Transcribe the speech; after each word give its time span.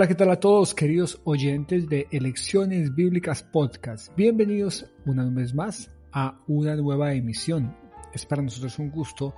Hola, 0.00 0.08
¿qué 0.08 0.14
tal 0.14 0.30
a 0.30 0.40
todos, 0.40 0.74
queridos 0.74 1.20
oyentes 1.24 1.86
de 1.86 2.08
Elecciones 2.10 2.94
Bíblicas 2.94 3.42
Podcast? 3.42 4.10
Bienvenidos 4.16 4.86
una 5.04 5.28
vez 5.28 5.54
más 5.54 5.90
a 6.10 6.40
una 6.48 6.74
nueva 6.74 7.12
emisión. 7.12 7.76
Es 8.14 8.24
para 8.24 8.40
nosotros 8.40 8.78
un 8.78 8.90
gusto 8.90 9.34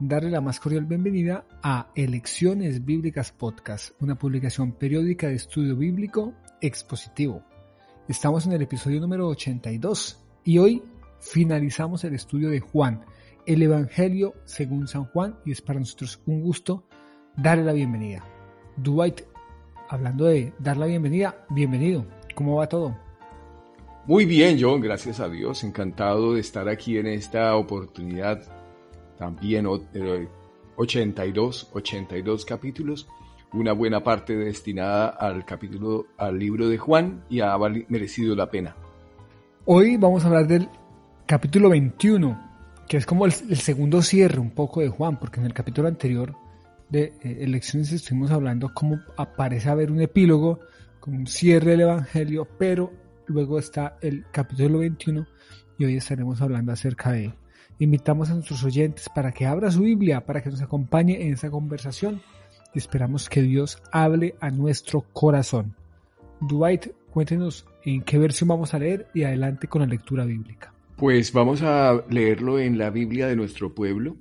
darle 0.00 0.32
la 0.32 0.40
más 0.40 0.58
cordial 0.58 0.84
bienvenida 0.84 1.46
a 1.62 1.92
Elecciones 1.94 2.84
Bíblicas 2.84 3.30
Podcast, 3.30 3.92
una 4.02 4.18
publicación 4.18 4.72
periódica 4.72 5.28
de 5.28 5.36
estudio 5.36 5.76
bíblico 5.76 6.34
expositivo. 6.60 7.44
Estamos 8.08 8.46
en 8.46 8.52
el 8.54 8.62
episodio 8.62 9.00
número 9.00 9.28
82 9.28 10.24
y 10.42 10.58
hoy 10.58 10.82
finalizamos 11.20 12.02
el 12.02 12.16
estudio 12.16 12.50
de 12.50 12.58
Juan, 12.58 13.04
el 13.46 13.62
Evangelio 13.62 14.34
según 14.44 14.88
San 14.88 15.04
Juan, 15.04 15.38
y 15.46 15.52
es 15.52 15.62
para 15.62 15.78
nosotros 15.78 16.20
un 16.26 16.42
gusto 16.42 16.88
darle 17.36 17.62
la 17.62 17.72
bienvenida. 17.72 18.24
Dwight 18.76 19.29
hablando 19.90 20.26
de 20.26 20.52
dar 20.60 20.76
la 20.76 20.86
bienvenida, 20.86 21.44
bienvenido. 21.50 22.06
¿Cómo 22.36 22.56
va 22.56 22.68
todo? 22.68 22.96
Muy 24.06 24.24
bien, 24.24 24.56
John, 24.60 24.80
gracias 24.80 25.18
a 25.18 25.28
Dios. 25.28 25.64
Encantado 25.64 26.34
de 26.34 26.40
estar 26.40 26.68
aquí 26.68 26.96
en 26.96 27.08
esta 27.08 27.56
oportunidad. 27.56 28.40
También 29.18 29.66
82, 29.66 31.70
82 31.72 32.44
capítulos. 32.44 33.08
Una 33.52 33.72
buena 33.72 34.04
parte 34.04 34.36
destinada 34.36 35.08
al 35.08 35.44
capítulo, 35.44 36.06
al 36.16 36.38
libro 36.38 36.68
de 36.68 36.78
Juan 36.78 37.24
y 37.28 37.40
ha 37.40 37.58
merecido 37.88 38.36
la 38.36 38.48
pena. 38.48 38.76
Hoy 39.64 39.96
vamos 39.96 40.24
a 40.24 40.28
hablar 40.28 40.46
del 40.46 40.68
capítulo 41.26 41.68
21, 41.68 42.40
que 42.88 42.96
es 42.96 43.06
como 43.06 43.26
el, 43.26 43.34
el 43.50 43.58
segundo 43.58 44.02
cierre 44.02 44.38
un 44.38 44.50
poco 44.50 44.80
de 44.80 44.88
Juan, 44.88 45.18
porque 45.18 45.40
en 45.40 45.46
el 45.46 45.52
capítulo 45.52 45.88
anterior 45.88 46.36
de 46.90 47.12
eh, 47.22 47.38
elecciones 47.40 47.92
estuvimos 47.92 48.30
hablando 48.30 48.72
cómo 48.74 49.00
aparece 49.16 49.68
haber 49.68 49.90
un 49.90 50.00
epílogo 50.00 50.60
con 50.98 51.14
un 51.14 51.26
cierre 51.26 51.72
del 51.72 51.82
Evangelio, 51.82 52.46
pero 52.58 52.92
luego 53.26 53.58
está 53.58 53.96
el 54.02 54.26
capítulo 54.30 54.80
21 54.80 55.26
y 55.78 55.84
hoy 55.84 55.96
estaremos 55.96 56.42
hablando 56.42 56.72
acerca 56.72 57.12
de 57.12 57.26
él. 57.26 57.34
Invitamos 57.78 58.28
a 58.28 58.34
nuestros 58.34 58.62
oyentes 58.64 59.08
para 59.08 59.32
que 59.32 59.46
abra 59.46 59.70
su 59.70 59.82
Biblia, 59.82 60.26
para 60.26 60.42
que 60.42 60.50
nos 60.50 60.60
acompañe 60.60 61.22
en 61.22 61.32
esa 61.32 61.50
conversación 61.50 62.20
y 62.74 62.78
esperamos 62.78 63.28
que 63.28 63.40
Dios 63.40 63.82
hable 63.90 64.34
a 64.40 64.50
nuestro 64.50 65.00
corazón. 65.12 65.74
Dwight, 66.40 66.88
cuéntenos 67.10 67.66
en 67.84 68.02
qué 68.02 68.18
versión 68.18 68.48
vamos 68.48 68.74
a 68.74 68.78
leer 68.78 69.08
y 69.14 69.22
adelante 69.22 69.68
con 69.68 69.80
la 69.80 69.86
lectura 69.86 70.24
bíblica. 70.24 70.74
Pues 70.96 71.32
vamos 71.32 71.62
a 71.62 72.04
leerlo 72.10 72.58
en 72.58 72.76
la 72.76 72.90
Biblia 72.90 73.26
de 73.26 73.36
nuestro 73.36 73.74
pueblo, 73.74 74.16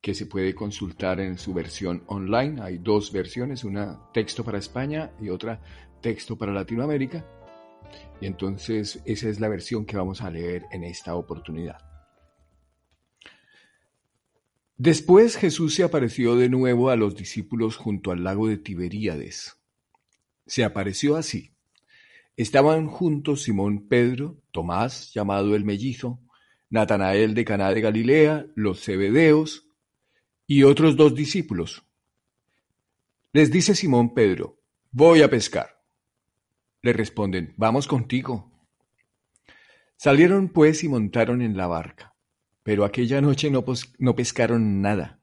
que 0.00 0.14
se 0.14 0.26
puede 0.26 0.54
consultar 0.54 1.20
en 1.20 1.38
su 1.38 1.52
versión 1.52 2.04
online. 2.06 2.60
Hay 2.62 2.78
dos 2.78 3.12
versiones, 3.12 3.64
una 3.64 4.10
texto 4.12 4.44
para 4.44 4.58
España 4.58 5.10
y 5.20 5.28
otra 5.28 5.60
texto 6.00 6.36
para 6.36 6.52
Latinoamérica. 6.52 7.24
Y 8.20 8.26
entonces 8.26 9.00
esa 9.04 9.28
es 9.28 9.40
la 9.40 9.48
versión 9.48 9.84
que 9.84 9.96
vamos 9.96 10.22
a 10.22 10.30
leer 10.30 10.64
en 10.70 10.84
esta 10.84 11.14
oportunidad. 11.14 11.78
Después 14.76 15.36
Jesús 15.36 15.74
se 15.74 15.82
apareció 15.82 16.36
de 16.36 16.48
nuevo 16.48 16.90
a 16.90 16.96
los 16.96 17.16
discípulos 17.16 17.76
junto 17.76 18.12
al 18.12 18.22
lago 18.22 18.46
de 18.46 18.58
Tiberíades. 18.58 19.60
Se 20.46 20.62
apareció 20.62 21.16
así. 21.16 21.52
Estaban 22.36 22.86
juntos 22.86 23.42
Simón 23.42 23.88
Pedro, 23.88 24.40
Tomás, 24.52 25.12
llamado 25.12 25.56
el 25.56 25.64
mellizo, 25.64 26.20
Natanael 26.70 27.34
de 27.34 27.44
Caná 27.44 27.72
de 27.72 27.80
Galilea, 27.80 28.46
los 28.54 28.84
Zebedeos, 28.84 29.67
y 30.48 30.62
otros 30.64 30.96
dos 30.96 31.14
discípulos. 31.14 31.84
Les 33.32 33.52
dice 33.52 33.74
Simón 33.74 34.14
Pedro, 34.14 34.58
voy 34.90 35.20
a 35.20 35.28
pescar. 35.28 35.84
Le 36.80 36.94
responden, 36.94 37.54
vamos 37.58 37.86
contigo. 37.86 38.50
Salieron 39.96 40.48
pues 40.48 40.82
y 40.82 40.88
montaron 40.88 41.42
en 41.42 41.56
la 41.56 41.66
barca, 41.66 42.14
pero 42.62 42.84
aquella 42.84 43.20
noche 43.20 43.50
no, 43.50 43.62
no 43.98 44.16
pescaron 44.16 44.80
nada. 44.80 45.20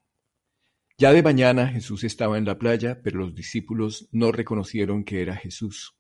Ya 0.98 1.12
de 1.12 1.24
mañana 1.24 1.70
Jesús 1.70 2.04
estaba 2.04 2.38
en 2.38 2.46
la 2.46 2.60
playa, 2.60 3.02
pero 3.02 3.20
los 3.20 3.34
discípulos 3.34 4.08
no 4.12 4.32
reconocieron 4.32 5.04
que 5.04 5.24
era 5.24 5.36
Jesús. 5.36 5.96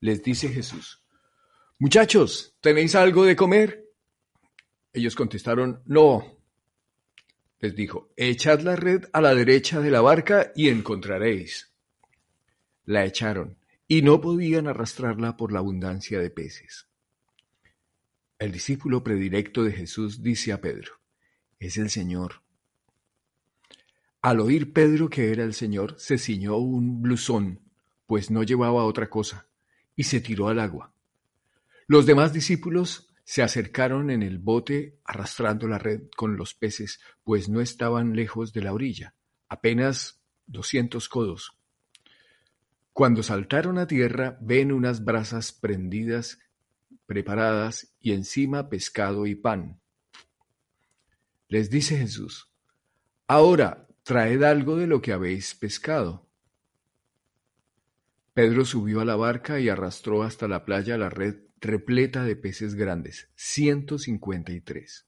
Les 0.00 0.22
dice 0.22 0.48
Jesús, 0.48 1.04
Muchachos, 1.78 2.56
¿tenéis 2.60 2.94
algo 2.94 3.24
de 3.24 3.34
comer? 3.34 3.84
Ellos 4.92 5.16
contestaron, 5.16 5.82
No. 5.84 6.35
Les 7.58 7.74
dijo, 7.74 8.12
echad 8.16 8.60
la 8.60 8.76
red 8.76 9.04
a 9.12 9.20
la 9.20 9.34
derecha 9.34 9.80
de 9.80 9.90
la 9.90 10.00
barca 10.00 10.52
y 10.54 10.68
encontraréis. 10.68 11.72
La 12.84 13.04
echaron, 13.04 13.56
y 13.88 14.02
no 14.02 14.20
podían 14.20 14.66
arrastrarla 14.66 15.36
por 15.36 15.52
la 15.52 15.60
abundancia 15.60 16.20
de 16.20 16.30
peces. 16.30 16.86
El 18.38 18.52
discípulo 18.52 19.02
predilecto 19.02 19.64
de 19.64 19.72
Jesús 19.72 20.22
dice 20.22 20.52
a 20.52 20.60
Pedro, 20.60 21.00
es 21.58 21.78
el 21.78 21.88
Señor. 21.88 22.42
Al 24.20 24.40
oír 24.40 24.72
Pedro 24.72 25.08
que 25.08 25.30
era 25.30 25.44
el 25.44 25.54
Señor, 25.54 25.94
se 25.98 26.18
ciñó 26.18 26.56
un 26.56 27.00
blusón, 27.00 27.60
pues 28.06 28.30
no 28.30 28.42
llevaba 28.42 28.84
otra 28.84 29.08
cosa, 29.08 29.46
y 29.94 30.04
se 30.04 30.20
tiró 30.20 30.48
al 30.48 30.60
agua. 30.60 30.92
Los 31.86 32.04
demás 32.04 32.32
discípulos 32.32 33.08
se 33.26 33.42
acercaron 33.42 34.10
en 34.10 34.22
el 34.22 34.38
bote 34.38 35.00
arrastrando 35.04 35.66
la 35.66 35.78
red 35.78 36.02
con 36.16 36.36
los 36.36 36.54
peces, 36.54 37.00
pues 37.24 37.48
no 37.48 37.60
estaban 37.60 38.14
lejos 38.14 38.52
de 38.52 38.62
la 38.62 38.72
orilla, 38.72 39.16
apenas 39.48 40.22
doscientos 40.46 41.08
codos. 41.08 41.58
Cuando 42.92 43.24
saltaron 43.24 43.78
a 43.78 43.88
tierra, 43.88 44.38
ven 44.40 44.70
unas 44.70 45.04
brasas 45.04 45.50
prendidas, 45.50 46.38
preparadas, 47.04 47.96
y 47.98 48.12
encima 48.12 48.68
pescado 48.68 49.26
y 49.26 49.34
pan. 49.34 49.80
Les 51.48 51.68
dice 51.68 51.98
Jesús, 51.98 52.48
Ahora 53.26 53.88
traed 54.04 54.44
algo 54.44 54.76
de 54.76 54.86
lo 54.86 55.02
que 55.02 55.12
habéis 55.12 55.52
pescado. 55.56 56.28
Pedro 58.34 58.64
subió 58.64 59.00
a 59.00 59.04
la 59.04 59.16
barca 59.16 59.58
y 59.58 59.68
arrastró 59.68 60.22
hasta 60.22 60.46
la 60.46 60.64
playa 60.64 60.96
la 60.96 61.08
red 61.10 61.45
repleta 61.60 62.24
de 62.24 62.36
peces 62.36 62.74
grandes, 62.74 63.28
ciento 63.34 63.98
cincuenta 63.98 64.52
y 64.52 64.60
tres, 64.60 65.06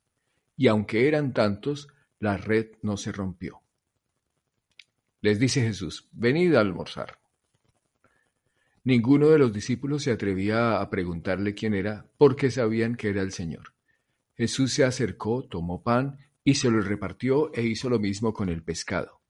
y 0.56 0.68
aunque 0.68 1.08
eran 1.08 1.32
tantos, 1.32 1.88
la 2.18 2.36
red 2.36 2.72
no 2.82 2.96
se 2.96 3.12
rompió. 3.12 3.62
Les 5.20 5.38
dice 5.38 5.62
Jesús, 5.62 6.08
venid 6.12 6.54
a 6.54 6.60
almorzar. 6.60 7.18
Ninguno 8.84 9.28
de 9.28 9.38
los 9.38 9.52
discípulos 9.52 10.04
se 10.04 10.12
atrevía 10.12 10.80
a 10.80 10.90
preguntarle 10.90 11.54
quién 11.54 11.74
era, 11.74 12.06
porque 12.16 12.50
sabían 12.50 12.94
que 12.94 13.10
era 13.10 13.22
el 13.22 13.32
Señor. 13.32 13.74
Jesús 14.36 14.72
se 14.72 14.84
acercó, 14.84 15.42
tomó 15.42 15.82
pan 15.82 16.18
y 16.44 16.54
se 16.54 16.70
lo 16.70 16.80
repartió 16.80 17.52
e 17.52 17.62
hizo 17.62 17.90
lo 17.90 17.98
mismo 17.98 18.32
con 18.32 18.48
el 18.48 18.62
pescado. 18.62 19.20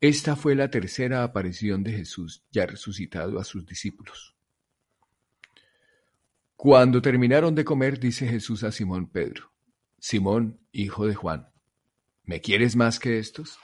Esta 0.00 0.34
fue 0.34 0.54
la 0.54 0.70
tercera 0.70 1.22
aparición 1.22 1.84
de 1.84 1.92
Jesús 1.92 2.42
ya 2.50 2.66
resucitado 2.66 3.38
a 3.38 3.44
sus 3.44 3.64
discípulos. 3.64 4.33
Cuando 6.56 7.02
terminaron 7.02 7.54
de 7.54 7.64
comer, 7.64 7.98
dice 7.98 8.26
Jesús 8.28 8.64
a 8.64 8.72
Simón 8.72 9.08
Pedro, 9.08 9.52
Simón, 9.98 10.60
hijo 10.72 11.06
de 11.06 11.14
Juan, 11.14 11.48
¿me 12.24 12.40
quieres 12.40 12.76
más 12.76 12.98
que 12.98 13.18
estos? 13.18 13.58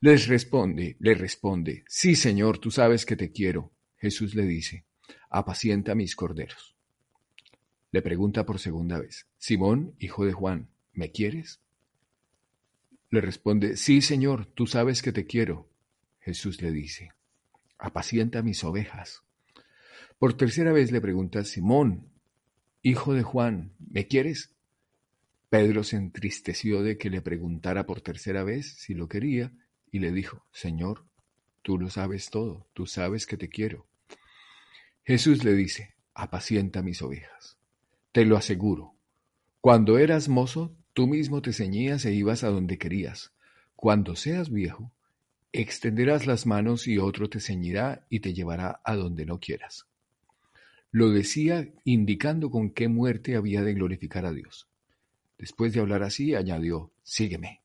Les 0.00 0.26
responde, 0.26 0.96
le 0.98 1.14
responde, 1.14 1.84
sí, 1.86 2.16
Señor, 2.16 2.58
tú 2.58 2.70
sabes 2.70 3.06
que 3.06 3.16
te 3.16 3.32
quiero. 3.32 3.72
Jesús 3.96 4.34
le 4.34 4.44
dice, 4.44 4.84
apacienta 5.30 5.94
mis 5.94 6.14
corderos. 6.14 6.76
Le 7.90 8.02
pregunta 8.02 8.44
por 8.44 8.58
segunda 8.58 8.98
vez, 8.98 9.28
Simón, 9.38 9.94
hijo 9.98 10.26
de 10.26 10.32
Juan, 10.32 10.68
¿me 10.92 11.10
quieres? 11.10 11.60
Le 13.10 13.20
responde, 13.20 13.76
sí, 13.76 14.02
Señor, 14.02 14.46
tú 14.46 14.66
sabes 14.66 15.00
que 15.00 15.12
te 15.12 15.26
quiero. 15.26 15.70
Jesús 16.20 16.60
le 16.60 16.72
dice, 16.72 17.12
apacienta 17.78 18.42
mis 18.42 18.64
ovejas. 18.64 19.22
Por 20.18 20.36
tercera 20.36 20.72
vez 20.72 20.92
le 20.92 21.00
pregunta 21.00 21.44
Simón, 21.44 22.08
hijo 22.82 23.14
de 23.14 23.22
Juan, 23.22 23.72
¿me 23.78 24.06
quieres? 24.06 24.54
Pedro 25.50 25.84
se 25.84 25.96
entristeció 25.96 26.82
de 26.82 26.98
que 26.98 27.10
le 27.10 27.22
preguntara 27.22 27.86
por 27.86 28.00
tercera 28.00 28.42
vez 28.42 28.74
si 28.74 28.94
lo 28.94 29.08
quería 29.08 29.52
y 29.90 30.00
le 30.00 30.12
dijo, 30.12 30.44
Señor, 30.52 31.04
tú 31.62 31.78
lo 31.78 31.90
sabes 31.90 32.30
todo, 32.30 32.66
tú 32.72 32.86
sabes 32.86 33.26
que 33.26 33.36
te 33.36 33.48
quiero. 33.48 33.86
Jesús 35.04 35.44
le 35.44 35.54
dice, 35.54 35.94
apacienta 36.14 36.82
mis 36.82 37.02
ovejas. 37.02 37.58
Te 38.12 38.24
lo 38.24 38.36
aseguro, 38.36 38.94
cuando 39.64 39.96
eras 39.96 40.28
mozo, 40.28 40.76
tú 40.92 41.06
mismo 41.06 41.40
te 41.40 41.54
ceñías 41.54 42.04
e 42.04 42.12
ibas 42.12 42.44
a 42.44 42.48
donde 42.48 42.76
querías. 42.76 43.32
Cuando 43.76 44.14
seas 44.14 44.50
viejo, 44.50 44.92
extenderás 45.52 46.26
las 46.26 46.44
manos 46.44 46.86
y 46.86 46.98
otro 46.98 47.30
te 47.30 47.40
ceñirá 47.40 48.04
y 48.10 48.20
te 48.20 48.34
llevará 48.34 48.82
a 48.84 48.94
donde 48.94 49.24
no 49.24 49.40
quieras. 49.40 49.86
Lo 50.94 51.10
decía 51.10 51.68
indicando 51.82 52.50
con 52.50 52.70
qué 52.70 52.86
muerte 52.86 53.34
había 53.34 53.62
de 53.62 53.74
glorificar 53.74 54.26
a 54.26 54.32
Dios. 54.32 54.68
Después 55.36 55.72
de 55.72 55.80
hablar 55.80 56.04
así, 56.04 56.36
añadió, 56.36 56.92
Sígueme. 57.02 57.62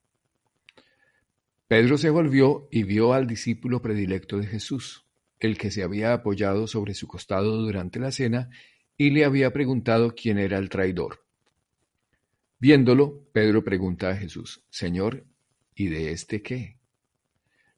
Pedro 1.68 2.00
se 2.00 2.10
volvió 2.10 2.68
y 2.72 2.82
vio 2.82 3.14
al 3.14 3.28
discípulo 3.28 3.84
predilecto 3.84 4.40
de 4.40 4.48
Jesús, 4.48 5.06
el 5.40 5.60
que 5.60 5.70
se 5.70 5.84
había 5.84 6.12
apoyado 6.12 6.66
sobre 6.66 6.96
su 6.96 7.06
costado 7.06 7.58
durante 7.58 8.00
la 8.00 8.12
cena 8.12 8.50
y 8.98 9.12
le 9.12 9.26
había 9.26 9.54
preguntado 9.54 10.16
quién 10.16 10.40
era 10.40 10.58
el 10.58 10.70
traidor. 10.70 11.24
Viéndolo, 12.58 13.28
Pedro 13.32 13.64
pregunta 13.64 14.10
a 14.10 14.16
Jesús, 14.16 14.64
Señor, 14.72 15.28
¿y 15.76 15.90
de 15.90 16.14
este 16.14 16.42
qué? 16.42 16.80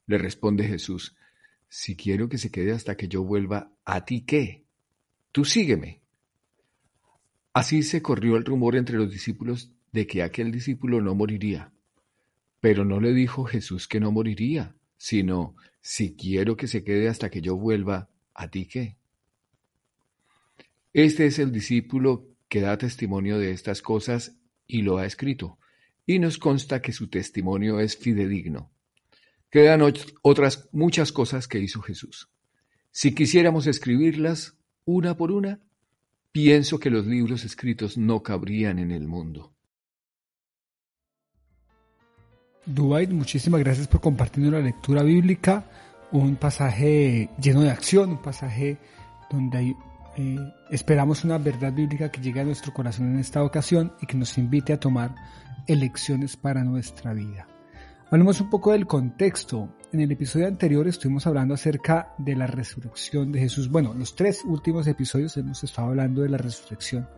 Le 0.06 0.18
responde 0.18 0.64
Jesús, 0.64 1.18
Si 1.68 1.98
quiero 1.98 2.30
que 2.30 2.38
se 2.38 2.52
quede 2.52 2.72
hasta 2.72 2.96
que 2.96 3.10
yo 3.10 3.26
vuelva, 3.26 3.74
¿a 3.84 4.06
ti 4.06 4.22
qué? 4.22 4.62
Tú 5.32 5.46
sígueme. 5.46 6.02
Así 7.54 7.84
se 7.84 8.02
corrió 8.02 8.38
el 8.38 8.46
rumor 8.46 8.76
entre 8.76 8.98
los 8.98 9.12
discípulos 9.12 9.72
de 9.92 10.08
que 10.08 10.24
aquel 10.24 10.52
discípulo 10.52 11.02
no 11.02 11.16
moriría. 11.16 11.72
Pero 12.60 12.86
no 12.86 13.00
le 13.00 13.14
dijo 13.14 13.44
Jesús 13.46 13.88
que 13.88 14.00
no 14.00 14.12
moriría, 14.12 14.76
sino, 14.98 15.56
si 15.82 16.16
quiero 16.16 16.56
que 16.56 16.68
se 16.68 16.84
quede 16.84 17.08
hasta 17.10 17.30
que 17.30 17.42
yo 17.42 17.56
vuelva, 17.56 18.10
¿a 18.34 18.50
ti 18.50 18.66
qué? 18.66 18.98
Este 20.94 21.26
es 21.26 21.40
el 21.40 21.52
discípulo 21.52 22.28
que 22.50 22.62
da 22.62 22.78
testimonio 22.78 23.40
de 23.40 23.52
estas 23.52 23.82
cosas 23.82 24.36
y 24.68 24.82
lo 24.82 24.98
ha 24.98 25.06
escrito, 25.06 25.58
y 26.06 26.20
nos 26.20 26.38
consta 26.38 26.82
que 26.82 26.92
su 26.92 27.08
testimonio 27.08 27.80
es 27.80 27.98
fidedigno. 27.98 28.72
Quedan 29.50 29.82
otras 30.22 30.70
muchas 30.72 31.12
cosas 31.12 31.48
que 31.48 31.60
hizo 31.60 31.82
Jesús. 31.82 32.30
Si 32.92 33.14
quisiéramos 33.16 33.68
escribirlas 33.68 34.58
una 34.92 35.16
por 35.16 35.32
una, 35.32 35.60
pienso 36.32 36.80
que 36.80 36.90
los 36.90 37.06
libros 37.06 37.44
escritos 37.44 37.98
no 37.98 38.22
cabrían 38.22 38.80
en 38.80 38.92
el 38.92 39.08
mundo. 39.08 39.54
Dubai, 42.66 43.08
muchísimas 43.08 43.60
gracias 43.60 43.88
por 43.88 44.02
compartir 44.02 44.44
la 44.52 44.60
lectura 44.60 45.04
bíblica, 45.04 45.66
un 46.12 46.36
pasaje 46.36 47.30
lleno 47.42 47.62
de 47.62 47.72
acción, 47.72 48.12
un 48.12 48.22
pasaje 48.22 48.78
donde 49.32 49.76
eh, 50.18 50.54
esperamos 50.70 51.24
una 51.24 51.38
verdad 51.38 51.74
bíblica 51.74 52.12
que 52.12 52.22
llegue 52.22 52.42
a 52.42 52.46
nuestro 52.46 52.74
corazón 52.74 53.14
en 53.14 53.20
esta 53.20 53.44
ocasión 53.44 53.94
y 54.02 54.06
que 54.06 54.18
nos 54.18 54.38
invite 54.38 54.74
a 54.74 54.80
tomar 54.80 55.16
elecciones 55.68 56.38
para 56.38 56.64
nuestra 56.64 57.14
vida. 57.14 57.48
Hablemos 58.12 58.42
un 58.42 58.50
poco 58.50 58.74
del 58.74 58.88
contexto. 58.88 59.70
En 59.94 60.00
el 60.00 60.10
episodio 60.10 60.48
anterior 60.48 60.88
estuvimos 60.88 61.28
hablando 61.28 61.54
acerca 61.54 62.14
de 62.18 62.34
la 62.34 62.48
resurrección 62.48 63.30
de 63.34 63.42
Jesús. 63.42 63.70
Bueno, 63.70 63.94
los 63.94 64.16
tres 64.16 64.42
últimos 64.46 64.88
episodios 64.88 65.36
hemos 65.36 65.62
estado 65.66 65.90
hablando 65.90 66.22
de 66.22 66.30
la 66.30 66.38
resurrección 66.38 67.10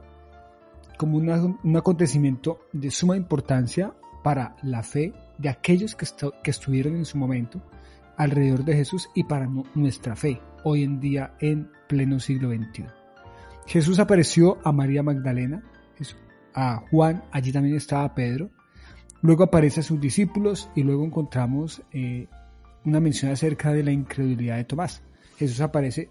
como 0.97 1.17
un 1.17 1.77
acontecimiento 1.77 2.61
de 2.71 2.89
suma 2.89 3.15
importancia 3.15 3.93
para 4.23 4.55
la 4.63 4.81
fe 4.81 5.13
de 5.37 5.49
aquellos 5.49 5.95
que, 5.95 6.07
estuvieron 6.49 6.95
en 6.95 7.05
su 7.05 7.19
momento 7.19 7.61
alrededor 8.17 8.65
de 8.65 8.75
Jesús 8.75 9.07
y 9.13 9.23
para 9.23 9.47
nuestra 9.75 10.15
fe 10.15 10.41
hoy 10.63 10.83
en 10.83 10.99
día 10.99 11.35
en 11.41 11.69
pleno 11.87 12.19
siglo 12.19 12.49
XXI. 12.49 12.85
Jesús 13.67 13.99
apareció 13.99 14.57
a 14.63 14.71
María 14.71 15.03
Magdalena, 15.03 15.63
a 16.55 16.83
Juan, 16.89 17.23
allí 17.31 17.51
también 17.51 17.75
estaba 17.75 18.15
Pedro, 18.15 18.49
luego 19.21 19.43
aparece 19.43 19.81
a 19.81 19.83
sus 19.83 20.01
discípulos 20.01 20.71
y 20.75 20.81
luego 20.81 21.05
encontramos 21.05 21.83
eh, 21.91 22.29
una 22.85 22.99
mención 22.99 23.31
acerca 23.31 23.73
de 23.73 23.83
la 23.83 23.91
incredulidad 23.91 24.57
de 24.57 24.65
Tomás. 24.65 25.01
Jesús 25.37 25.61
aparece 25.61 26.09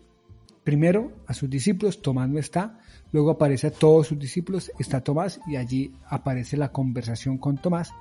primero 0.64 1.12
a 1.26 1.34
sus 1.34 1.50
discípulos, 1.50 2.02
Tomás 2.02 2.28
no 2.28 2.38
está, 2.38 2.80
luego 3.10 3.30
aparece 3.30 3.68
a 3.68 3.72
todos 3.72 4.08
sus 4.08 4.18
discípulos, 4.18 4.70
está 4.78 5.02
Tomás 5.02 5.40
y 5.46 5.56
allí 5.56 5.92
aparece 6.08 6.56
la 6.56 6.72
conversación 6.72 7.38
con 7.38 7.58
Tomás 7.58 7.92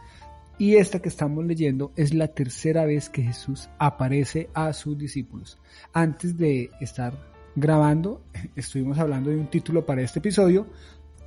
y 0.61 0.75
esta 0.75 0.99
que 0.99 1.09
estamos 1.09 1.43
leyendo 1.43 1.91
es 1.95 2.13
la 2.13 2.27
tercera 2.27 2.85
vez 2.85 3.09
que 3.09 3.23
Jesús 3.23 3.67
aparece 3.79 4.47
a 4.53 4.73
sus 4.73 4.95
discípulos. 4.95 5.57
Antes 5.91 6.37
de 6.37 6.69
estar 6.79 7.17
grabando, 7.55 8.23
estuvimos 8.55 8.99
hablando 8.99 9.31
de 9.31 9.37
un 9.37 9.47
título 9.49 9.87
para 9.87 10.03
este 10.03 10.19
episodio 10.19 10.67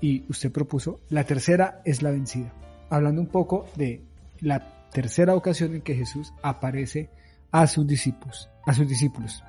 y 0.01 0.25
usted 0.29 0.53
propuso 0.53 1.01
La 1.09 1.25
tercera 1.25 1.83
es 1.85 2.01
la 2.01 2.13
vencida. 2.13 2.53
Hablando 2.91 3.21
un 3.21 3.27
poco 3.27 3.67
de 3.77 4.03
la 4.41 4.89
tercera 4.93 5.35
ocasión 5.35 5.75
en 5.75 5.83
que 5.83 5.97
Jesús 5.97 6.33
aparece 6.43 7.11
a 7.55 7.69
sus 7.69 7.87
discípulos. 7.87 8.51
A 8.67 8.75
sus 8.75 8.89
discípulos. 8.89 9.45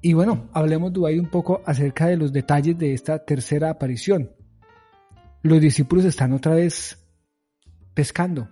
Y 0.00 0.14
bueno, 0.14 0.48
hablemos 0.54 0.92
de 0.94 1.20
un 1.20 1.28
poco 1.28 1.60
acerca 1.66 2.06
de 2.06 2.16
los 2.16 2.32
detalles 2.32 2.78
de 2.78 2.94
esta 2.94 3.18
tercera 3.24 3.68
aparición. 3.68 4.30
Los 5.42 5.60
discípulos 5.60 6.06
están 6.06 6.32
otra 6.32 6.54
vez 6.54 6.98
pescando, 7.92 8.48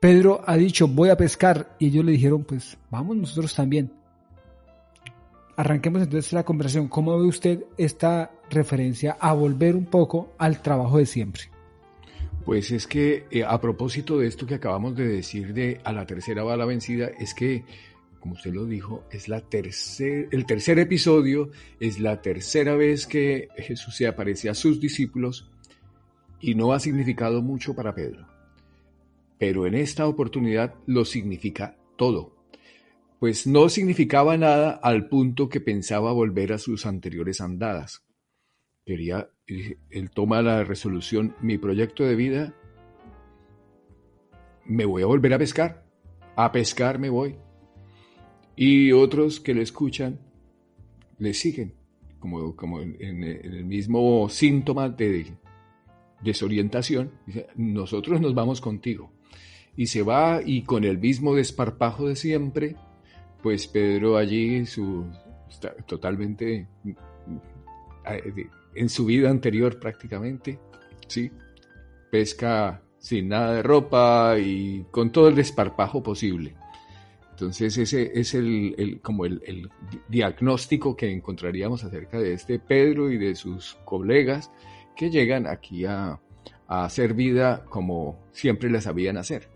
Pedro 0.00 0.40
ha 0.46 0.56
dicho, 0.56 0.88
voy 0.88 1.10
a 1.10 1.16
pescar, 1.16 1.76
y 1.78 1.86
ellos 1.86 2.04
le 2.04 2.10
dijeron, 2.10 2.42
pues 2.42 2.76
vamos 2.90 3.14
nosotros 3.16 3.54
también. 3.54 3.92
Arranquemos 5.56 6.02
entonces 6.02 6.32
la 6.32 6.42
conversación. 6.42 6.88
¿Cómo 6.88 7.16
ve 7.16 7.26
usted 7.26 7.64
esta 7.76 8.32
referencia 8.50 9.16
a 9.20 9.32
volver 9.32 9.76
un 9.76 9.84
poco 9.84 10.34
al 10.38 10.60
trabajo 10.60 10.98
de 10.98 11.06
siempre? 11.06 11.51
Pues 12.44 12.70
es 12.70 12.86
que 12.86 13.26
eh, 13.30 13.44
a 13.44 13.60
propósito 13.60 14.18
de 14.18 14.26
esto 14.26 14.46
que 14.46 14.54
acabamos 14.54 14.96
de 14.96 15.06
decir 15.06 15.54
de 15.54 15.80
a 15.84 15.92
la 15.92 16.06
tercera 16.06 16.42
bala 16.42 16.64
vencida, 16.64 17.06
es 17.18 17.34
que, 17.34 17.64
como 18.20 18.34
usted 18.34 18.52
lo 18.52 18.66
dijo, 18.66 19.04
es 19.10 19.28
la 19.28 19.40
tercer, 19.40 20.28
el 20.32 20.44
tercer 20.46 20.78
episodio, 20.78 21.50
es 21.78 22.00
la 22.00 22.20
tercera 22.20 22.74
vez 22.74 23.06
que 23.06 23.48
Jesús 23.56 23.96
se 23.96 24.06
aparece 24.06 24.48
a 24.48 24.54
sus 24.54 24.80
discípulos 24.80 25.50
y 26.40 26.54
no 26.54 26.72
ha 26.72 26.80
significado 26.80 27.42
mucho 27.42 27.74
para 27.74 27.94
Pedro 27.94 28.32
pero 29.42 29.66
en 29.66 29.74
esta 29.74 30.06
oportunidad 30.06 30.76
lo 30.86 31.04
significa 31.04 31.76
todo, 31.96 32.36
pues 33.18 33.44
no 33.44 33.68
significaba 33.68 34.36
nada 34.36 34.70
al 34.70 35.08
punto 35.08 35.48
que 35.48 35.60
pensaba 35.60 36.12
volver 36.12 36.52
a 36.52 36.58
sus 36.58 36.86
anteriores 36.86 37.40
andadas. 37.40 38.04
Quería, 38.86 39.30
él 39.46 40.10
toma 40.10 40.42
la 40.42 40.64
resolución, 40.64 41.34
mi 41.40 41.58
proyecto 41.58 42.04
de 42.04 42.14
vida, 42.14 42.54
me 44.64 44.84
voy 44.84 45.02
a 45.02 45.06
volver 45.06 45.34
a 45.34 45.38
pescar, 45.38 45.84
a 46.36 46.52
pescar 46.52 46.98
me 46.98 47.10
voy. 47.10 47.36
Y 48.56 48.92
otros 48.92 49.40
que 49.40 49.54
le 49.54 49.62
escuchan, 49.62 50.20
le 51.18 51.34
siguen, 51.34 51.74
como, 52.18 52.54
como 52.54 52.80
en, 52.80 53.24
el 53.24 53.64
mismo 53.64 54.28
síntoma 54.28 54.88
de 54.88 55.32
desorientación, 56.22 57.12
nosotros 57.56 58.20
nos 58.20 58.34
vamos 58.34 58.60
contigo 58.60 59.12
y 59.76 59.86
se 59.86 60.02
va 60.02 60.42
y 60.44 60.62
con 60.62 60.84
el 60.84 60.98
mismo 60.98 61.34
desparpajo 61.34 62.08
de 62.08 62.16
siempre, 62.16 62.76
pues 63.42 63.66
Pedro 63.66 64.16
allí 64.16 64.64
está 65.48 65.74
totalmente 65.86 66.68
eh, 66.84 68.46
en 68.74 68.88
su 68.88 69.04
vida 69.04 69.30
anterior 69.30 69.78
prácticamente, 69.78 70.58
¿sí? 71.06 71.30
Pesca 72.10 72.82
sin 72.98 73.28
nada 73.28 73.54
de 73.54 73.62
ropa 73.62 74.36
y 74.38 74.84
con 74.90 75.10
todo 75.10 75.28
el 75.28 75.34
desparpajo 75.34 76.02
posible. 76.02 76.54
Entonces 77.30 77.76
ese 77.78 78.12
es 78.14 78.34
el, 78.34 79.00
como 79.02 79.24
el, 79.24 79.68
diagnóstico 80.08 80.96
que 80.96 81.10
encontraríamos 81.10 81.82
acerca 81.82 82.18
de 82.18 82.34
este 82.34 82.58
Pedro 82.58 83.10
y 83.10 83.18
de 83.18 83.34
sus 83.34 83.76
colegas 83.84 84.50
que 84.94 85.10
llegan 85.10 85.46
aquí 85.46 85.84
a, 85.84 86.20
a 86.68 86.84
hacer 86.84 87.14
vida 87.14 87.64
como 87.64 88.20
siempre 88.32 88.70
la 88.70 88.80
sabían 88.80 89.16
hacer. 89.16 89.48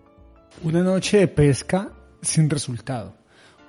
Una 0.64 0.82
noche 0.82 1.18
de 1.18 1.28
pesca 1.28 1.92
sin 2.22 2.50
resultado. 2.50 3.14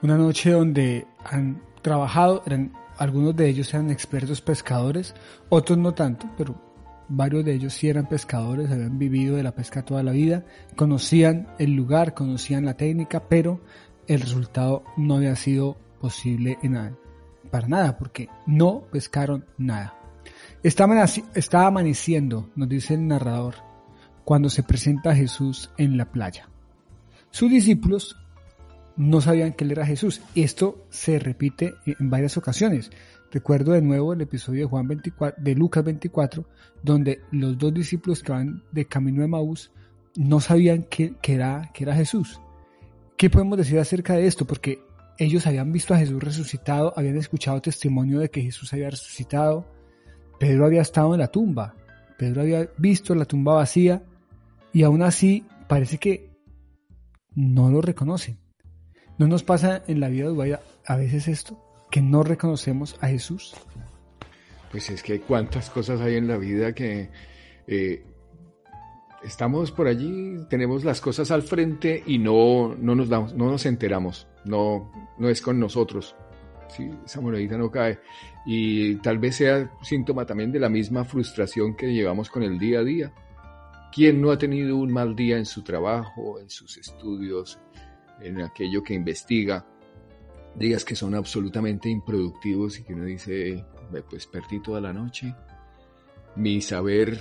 Una 0.02 0.18
noche 0.18 0.52
donde 0.52 1.06
han 1.24 1.62
trabajado, 1.82 2.44
eran, 2.46 2.74
algunos 2.98 3.36
de 3.36 3.48
ellos 3.48 3.74
eran 3.74 3.90
expertos 3.90 4.42
pescadores, 4.42 5.14
otros 5.50 5.78
no 5.78 5.94
tanto, 5.94 6.30
pero 6.38 6.56
varios 7.10 7.46
de 7.46 7.54
ellos 7.54 7.74
sí 7.74 7.90
eran 7.90 8.08
pescadores, 8.08 8.70
habían 8.70 8.98
vivido 8.98 9.36
de 9.36 9.44
la 9.44 9.54
pesca 9.54 9.86
toda 9.86 10.04
la 10.04 10.12
vida, 10.12 10.46
conocían 10.76 11.48
el 11.60 11.74
lugar, 11.74 12.14
conocían 12.14 12.66
la 12.66 12.76
técnica, 12.76 13.28
pero 13.30 13.62
el 14.08 14.22
resultado 14.22 14.84
no 14.98 15.16
había 15.16 15.36
sido 15.36 15.78
posible 16.02 16.58
en 16.64 16.74
nada, 16.74 16.98
para 17.52 17.68
nada, 17.68 17.98
porque 17.98 18.30
no 18.46 18.82
pescaron 18.92 19.46
nada. 19.58 19.94
Está 20.64 21.66
amaneciendo, 21.66 22.50
nos 22.56 22.68
dice 22.68 22.96
el 22.96 23.08
narrador, 23.08 23.56
cuando 24.26 24.50
se 24.50 24.64
presenta 24.64 25.16
Jesús 25.16 25.72
en 25.78 25.98
la 25.98 26.12
playa. 26.12 26.50
Sus 27.30 27.50
discípulos 27.50 28.18
no 28.98 29.22
sabían 29.22 29.54
que 29.54 29.64
él 29.64 29.72
era 29.72 29.86
Jesús. 29.86 30.22
Esto 30.36 30.86
se 30.90 31.20
repite 31.20 31.76
en 31.86 32.10
varias 32.10 32.36
ocasiones. 32.38 32.92
Recuerdo 33.32 33.74
de 33.74 33.82
nuevo 33.82 34.14
el 34.14 34.22
episodio 34.22 34.62
de 34.62 34.70
Juan 34.70 34.88
24, 34.88 35.44
de 35.44 35.56
Lucas 35.56 35.84
24, 35.84 36.46
donde 36.84 37.22
los 37.32 37.58
dos 37.58 37.74
discípulos 37.74 38.24
que 38.24 38.32
van 38.32 38.64
de 38.72 38.86
camino 38.86 39.22
de 39.22 39.28
Maús 39.28 39.72
no 40.16 40.40
sabían 40.40 40.84
que, 40.84 41.16
era, 41.24 41.72
que 41.74 41.84
era 41.84 41.96
Jesús. 41.96 42.42
¿Qué 43.18 43.30
podemos 43.30 43.58
decir 43.58 43.80
acerca 43.80 44.14
de 44.14 44.28
esto? 44.28 44.46
Porque 44.46 44.80
ellos 45.20 45.46
habían 45.46 45.72
visto 45.72 45.94
a 45.94 45.98
Jesús 45.98 46.24
resucitado, 46.24 46.94
habían 46.96 47.18
escuchado 47.18 47.62
testimonio 47.62 48.20
de 48.20 48.30
que 48.30 48.42
Jesús 48.42 48.74
había 48.74 48.90
resucitado. 48.90 49.66
Pedro 50.40 50.66
había 50.66 50.82
estado 50.82 51.14
en 51.14 51.20
la 51.20 51.28
tumba, 51.28 51.76
Pedro 52.18 52.42
había 52.42 52.70
visto 52.78 53.14
la 53.16 53.26
tumba 53.26 53.56
vacía 53.56 54.04
y 54.72 54.84
aún 54.84 55.02
así 55.02 55.46
parece 55.68 55.98
que 55.98 56.30
no 57.36 57.70
lo 57.70 57.82
reconocen. 57.82 58.47
¿No 59.18 59.28
nos 59.28 59.44
pasa 59.44 59.84
en 59.88 60.00
la 60.00 60.10
vida 60.10 60.32
de 60.32 60.60
a 60.86 60.96
veces 60.96 61.28
esto? 61.28 61.64
que 61.90 62.02
no 62.02 62.24
reconocemos 62.24 62.98
a 63.02 63.08
Jesús? 63.08 63.56
Pues 64.72 64.90
es 64.90 65.02
que 65.02 65.14
hay 65.14 65.20
cuántas 65.20 65.70
cosas 65.70 66.02
hay 66.02 66.16
en 66.16 66.28
la 66.28 66.38
vida 66.38 66.74
que 66.74 67.10
eh, 67.68 68.04
estamos 69.24 69.72
por 69.72 69.88
allí, 69.88 70.38
tenemos 70.50 70.84
las 70.84 71.00
cosas 71.00 71.32
al 71.32 71.44
frente 71.44 72.04
y 72.06 72.18
no, 72.18 72.76
no 72.76 72.96
nos 72.96 73.10
damos, 73.10 73.34
no 73.34 73.50
nos 73.50 73.66
enteramos, 73.66 74.28
no, 74.46 74.92
no 75.18 75.30
es 75.30 75.42
con 75.42 75.60
nosotros. 75.60 76.16
¿sí? 76.76 76.90
Esa 77.06 77.22
monedita 77.22 77.58
no 77.58 77.72
cae. 77.72 78.00
Y 78.46 78.96
tal 78.96 79.20
vez 79.20 79.38
sea 79.38 79.72
síntoma 79.82 80.26
también 80.26 80.52
de 80.52 80.60
la 80.60 80.70
misma 80.70 81.06
frustración 81.06 81.76
que 81.76 81.94
llevamos 81.94 82.30
con 82.30 82.44
el 82.44 82.60
día 82.60 82.80
a 82.80 82.84
día. 82.84 83.14
¿Quién 83.94 84.22
no 84.22 84.32
ha 84.32 84.38
tenido 84.38 84.76
un 84.76 84.92
mal 84.92 85.16
día 85.16 85.38
en 85.38 85.46
su 85.46 85.64
trabajo, 85.64 86.40
en 86.40 86.50
sus 86.50 86.78
estudios, 86.78 87.58
en 88.22 88.42
aquello 88.42 88.84
que 88.84 88.94
investiga? 88.94 89.66
Días 90.56 90.84
que 90.84 90.96
son 90.96 91.16
absolutamente 91.16 91.90
improductivos 91.90 92.80
y 92.80 92.84
que 92.84 92.94
uno 92.94 93.06
dice, 93.06 93.64
pues 94.10 94.26
perdí 94.26 94.62
toda 94.62 94.82
la 94.82 94.94
noche. 94.94 95.36
Mi 96.36 96.62
saber 96.62 97.20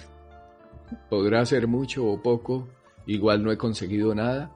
podrá 1.09 1.45
ser 1.45 1.67
mucho 1.67 2.07
o 2.07 2.23
poco, 2.23 2.69
igual 3.07 3.43
no 3.43 3.53
he 3.53 3.57
conseguido 3.57 4.15
nada. 4.15 4.53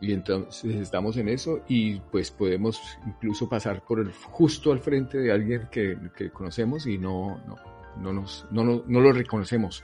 Y 0.00 0.12
entonces 0.12 0.76
estamos 0.76 1.16
en 1.16 1.28
eso 1.28 1.64
y 1.66 1.98
pues 1.98 2.30
podemos 2.30 2.80
incluso 3.04 3.48
pasar 3.48 3.82
por 3.84 4.10
justo 4.12 4.70
al 4.70 4.78
frente 4.78 5.18
de 5.18 5.32
alguien 5.32 5.68
que, 5.72 6.30
conocemos 6.32 6.86
y 6.86 6.98
no, 6.98 7.38
no, 7.48 7.56
no, 8.00 8.12
nos, 8.12 8.46
no, 8.52 8.62
no, 8.64 9.00
lo 9.00 9.12
reconocemos. 9.12 9.82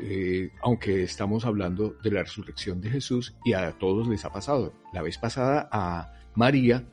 Eh, 0.00 0.50
aunque 0.62 1.02
estamos 1.02 1.44
hablando 1.44 1.96
de 2.02 2.12
la 2.12 2.22
resurrección 2.22 2.80
de 2.80 2.90
Jesús 2.90 3.34
y 3.44 3.54
a 3.54 3.72
todos 3.72 4.06
les 4.06 4.24
ha 4.24 4.32
pasado. 4.32 4.72
La 4.92 5.02
vez 5.02 5.18
pasada 5.18 5.68
a 5.72 6.12
María, 6.34 6.84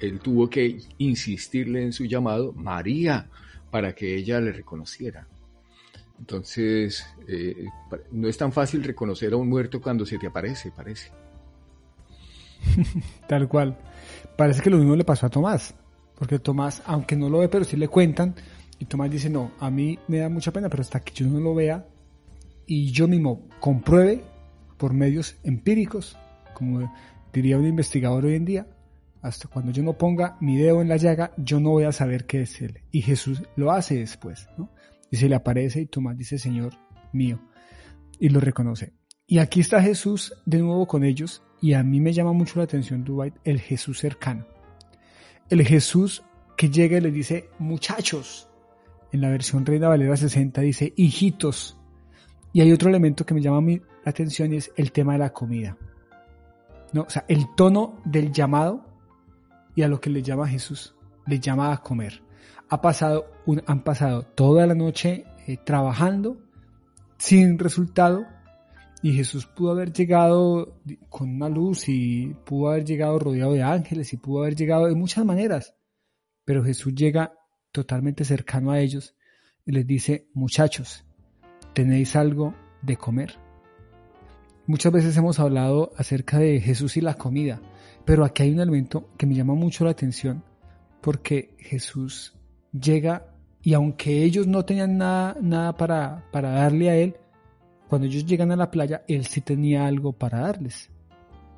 él 0.00 0.18
tuvo 0.18 0.50
que 0.50 0.80
insistirle 0.98 1.82
en 1.82 1.92
su 1.92 2.04
llamado, 2.04 2.52
María, 2.52 3.28
para 3.70 3.94
que 3.94 4.16
ella 4.16 4.40
le 4.40 4.52
reconociera. 4.52 5.28
Entonces, 6.18 7.06
eh, 7.28 7.66
no 8.10 8.28
es 8.28 8.36
tan 8.36 8.52
fácil 8.52 8.82
reconocer 8.82 9.32
a 9.32 9.36
un 9.36 9.48
muerto 9.48 9.80
cuando 9.80 10.04
se 10.04 10.18
te 10.18 10.26
aparece, 10.26 10.72
parece. 10.72 11.10
Tal 13.28 13.48
cual. 13.48 13.78
Parece 14.36 14.62
que 14.62 14.70
lo 14.70 14.78
mismo 14.78 14.96
le 14.96 15.04
pasó 15.04 15.26
a 15.26 15.30
Tomás, 15.30 15.74
porque 16.16 16.38
Tomás, 16.38 16.82
aunque 16.86 17.14
no 17.16 17.28
lo 17.28 17.38
ve, 17.38 17.48
pero 17.48 17.64
sí 17.64 17.76
le 17.76 17.88
cuentan, 17.88 18.34
y 18.78 18.84
Tomás 18.86 19.10
dice, 19.10 19.30
no, 19.30 19.52
a 19.60 19.70
mí 19.70 19.98
me 20.08 20.18
da 20.18 20.28
mucha 20.28 20.52
pena, 20.52 20.68
pero 20.68 20.80
hasta 20.80 21.00
que 21.00 21.12
yo 21.12 21.26
no 21.26 21.38
lo 21.38 21.54
vea 21.54 21.86
y 22.74 22.90
yo 22.90 23.06
mismo 23.06 23.48
compruebe 23.60 24.24
por 24.78 24.94
medios 24.94 25.36
empíricos, 25.44 26.16
como 26.54 26.90
diría 27.30 27.58
un 27.58 27.66
investigador 27.66 28.24
hoy 28.24 28.34
en 28.34 28.46
día, 28.46 28.66
hasta 29.20 29.46
cuando 29.46 29.72
yo 29.72 29.82
no 29.82 29.98
ponga 29.98 30.38
mi 30.40 30.56
dedo 30.56 30.80
en 30.80 30.88
la 30.88 30.96
llaga, 30.96 31.32
yo 31.36 31.60
no 31.60 31.70
voy 31.70 31.84
a 31.84 31.92
saber 31.92 32.24
qué 32.24 32.42
es 32.42 32.62
Él. 32.62 32.80
Y 32.90 33.02
Jesús 33.02 33.42
lo 33.56 33.72
hace 33.72 33.96
después, 33.96 34.48
¿no? 34.56 34.70
y 35.10 35.16
se 35.18 35.28
le 35.28 35.34
aparece 35.34 35.82
y 35.82 35.86
Tomás 35.86 36.16
dice, 36.16 36.38
Señor 36.38 36.72
mío, 37.12 37.42
y 38.18 38.30
lo 38.30 38.40
reconoce. 38.40 38.94
Y 39.26 39.38
aquí 39.38 39.60
está 39.60 39.82
Jesús 39.82 40.32
de 40.46 40.60
nuevo 40.60 40.86
con 40.86 41.04
ellos 41.04 41.42
y 41.60 41.74
a 41.74 41.82
mí 41.82 42.00
me 42.00 42.14
llama 42.14 42.32
mucho 42.32 42.58
la 42.58 42.64
atención, 42.64 43.04
Dubai, 43.04 43.34
el 43.44 43.60
Jesús 43.60 43.98
cercano. 43.98 44.46
El 45.50 45.62
Jesús 45.66 46.22
que 46.56 46.70
llega 46.70 46.96
y 46.96 47.02
le 47.02 47.10
dice, 47.10 47.50
muchachos. 47.58 48.48
En 49.12 49.20
la 49.20 49.28
versión 49.28 49.66
Reina 49.66 49.88
Valera 49.88 50.16
60 50.16 50.62
dice, 50.62 50.94
hijitos. 50.96 51.76
Y 52.52 52.60
hay 52.60 52.72
otro 52.72 52.88
elemento 52.88 53.24
que 53.24 53.34
me 53.34 53.40
llama 53.40 53.66
la 53.70 54.10
atención 54.10 54.52
y 54.52 54.56
es 54.56 54.72
el 54.76 54.92
tema 54.92 55.14
de 55.14 55.18
la 55.20 55.32
comida. 55.32 55.76
¿No? 56.92 57.02
O 57.02 57.10
sea, 57.10 57.24
el 57.28 57.54
tono 57.56 58.00
del 58.04 58.32
llamado 58.32 58.84
y 59.74 59.82
a 59.82 59.88
lo 59.88 60.00
que 60.00 60.10
le 60.10 60.22
llama 60.22 60.46
Jesús, 60.48 60.94
le 61.26 61.40
llama 61.40 61.72
a 61.72 61.78
comer 61.78 62.22
ha 62.72 62.80
pasado 62.80 63.26
han 63.66 63.84
pasado 63.84 64.22
toda 64.22 64.66
la 64.66 64.74
noche 64.74 65.26
eh, 65.46 65.58
trabajando 65.62 66.38
sin 67.18 67.58
resultado 67.58 68.24
y 69.02 69.12
Jesús 69.12 69.44
pudo 69.44 69.72
haber 69.72 69.92
llegado 69.92 70.80
con 71.10 71.28
una 71.28 71.50
luz 71.50 71.90
y 71.90 72.34
pudo 72.46 72.70
haber 72.70 72.86
llegado 72.86 73.18
rodeado 73.18 73.52
de 73.52 73.62
ángeles 73.62 74.14
y 74.14 74.16
pudo 74.16 74.40
haber 74.40 74.56
llegado 74.56 74.86
de 74.86 74.94
muchas 74.94 75.22
maneras, 75.22 75.74
pero 76.46 76.64
Jesús 76.64 76.94
llega 76.94 77.34
totalmente 77.72 78.24
cercano 78.24 78.70
a 78.70 78.80
ellos 78.80 79.14
y 79.66 79.72
les 79.72 79.86
dice, 79.86 80.30
muchachos, 80.32 81.04
¿tenéis 81.72 82.16
algo 82.16 82.54
de 82.82 82.96
comer? 82.96 83.38
Muchas 84.66 84.92
veces 84.92 85.16
hemos 85.16 85.40
hablado 85.40 85.92
acerca 85.96 86.38
de 86.38 86.60
Jesús 86.60 86.96
y 86.96 87.00
la 87.00 87.14
comida, 87.14 87.60
pero 88.04 88.24
aquí 88.24 88.44
hay 88.44 88.52
un 88.52 88.60
elemento 88.60 89.08
que 89.16 89.26
me 89.26 89.34
llama 89.34 89.54
mucho 89.54 89.84
la 89.84 89.90
atención 89.90 90.44
porque 91.00 91.56
Jesús 91.58 92.34
llega 92.72 93.26
y 93.60 93.74
aunque 93.74 94.22
ellos 94.22 94.46
no 94.46 94.64
tenían 94.64 94.98
nada, 94.98 95.36
nada 95.40 95.76
para, 95.76 96.24
para 96.32 96.50
darle 96.50 96.90
a 96.90 96.96
él, 96.96 97.16
cuando 97.88 98.06
ellos 98.06 98.24
llegan 98.24 98.50
a 98.50 98.56
la 98.56 98.70
playa, 98.70 99.02
él 99.06 99.26
sí 99.26 99.40
tenía 99.40 99.86
algo 99.86 100.12
para 100.12 100.40
darles. 100.40 100.90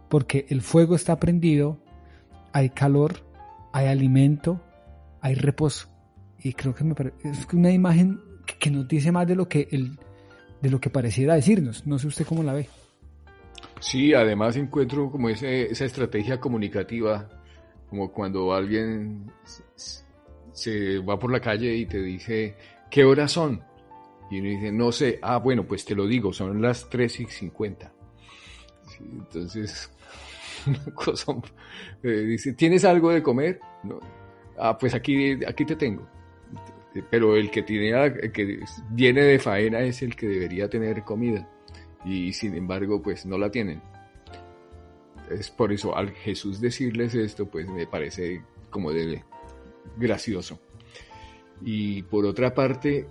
Porque 0.09 0.47
el 0.49 0.63
fuego 0.63 0.97
está 0.97 1.19
prendido, 1.19 1.79
hay 2.53 2.71
calor, 2.71 3.25
hay 3.73 3.87
alimento, 3.87 4.61
hay 5.21 5.35
reposo. 5.35 5.89
Y 6.43 6.53
creo 6.53 6.75
que 6.75 6.85
me 6.85 6.95
es 7.23 7.47
una 7.53 7.71
imagen 7.71 8.21
que 8.59 8.71
nos 8.71 8.87
dice 8.89 9.13
más 9.13 9.27
de 9.27 9.37
lo 9.37 9.49
que, 9.49 9.69
el, 9.71 9.99
de 10.65 10.71
lo 10.71 10.81
que 10.81 10.89
pareciera 10.89 11.35
decirnos. 11.35 11.87
No 11.87 11.99
sé 11.99 12.07
usted 12.07 12.25
cómo 12.25 12.43
la 12.43 12.55
ve. 12.55 12.69
Sí, 13.81 14.15
además 14.15 14.57
encuentro 14.57 15.11
como 15.11 15.29
ese, 15.29 15.71
esa 15.71 15.85
estrategia 15.85 16.41
comunicativa, 16.41 17.29
como 17.91 18.11
cuando 18.11 18.55
alguien 18.55 19.31
se 20.53 20.99
va 21.01 21.19
por 21.19 21.31
la 21.31 21.41
calle 21.41 21.77
y 21.77 21.85
te 21.85 22.01
dice, 22.01 22.57
¿qué 22.91 23.05
horas 23.05 23.33
son? 23.33 23.63
Y 24.31 24.41
uno 24.41 24.49
dice, 24.49 24.73
no 24.73 24.91
sé, 24.91 25.19
ah, 25.21 25.37
bueno, 25.37 25.67
pues 25.67 25.85
te 25.85 25.95
lo 25.95 26.07
digo, 26.07 26.33
son 26.33 26.63
las 26.63 26.89
3 26.89 27.21
y 27.21 27.27
50. 27.27 27.93
entonces, 29.01 29.93
una 30.67 30.95
cosa, 30.95 31.35
eh, 32.03 32.09
dice, 32.09 32.55
¿tienes 32.55 32.87
algo 32.87 33.11
de 33.11 33.23
comer? 33.23 33.61
No. 33.83 34.01
Ah, 34.57 34.79
pues 34.79 34.95
aquí, 34.95 35.39
aquí 35.47 35.67
te 35.67 35.77
tengo. 35.77 36.09
Pero 37.11 37.37
el 37.37 37.51
que, 37.51 37.63
tiene, 37.63 38.31
que 38.33 38.61
viene 38.91 39.23
de 39.23 39.39
faena 39.39 39.81
es 39.81 40.03
el 40.03 40.15
que 40.15 40.29
debería 40.29 40.69
tener 40.69 41.03
comida. 41.03 41.49
Y 42.05 42.33
sin 42.33 42.55
embargo, 42.55 43.03
pues 43.03 43.27
no 43.27 43.37
la 43.39 43.51
tienen. 43.51 43.83
Es 45.31 45.51
por 45.51 45.73
eso 45.73 45.97
al 45.97 46.11
Jesús 46.11 46.61
decirles 46.61 47.15
esto, 47.15 47.47
pues 47.47 47.67
me 47.69 47.87
parece 47.87 48.43
como 48.71 48.93
debe 48.93 49.25
gracioso. 49.97 50.61
Y 51.63 52.03
por 52.03 52.27
otra 52.27 52.55
parte, 52.55 53.07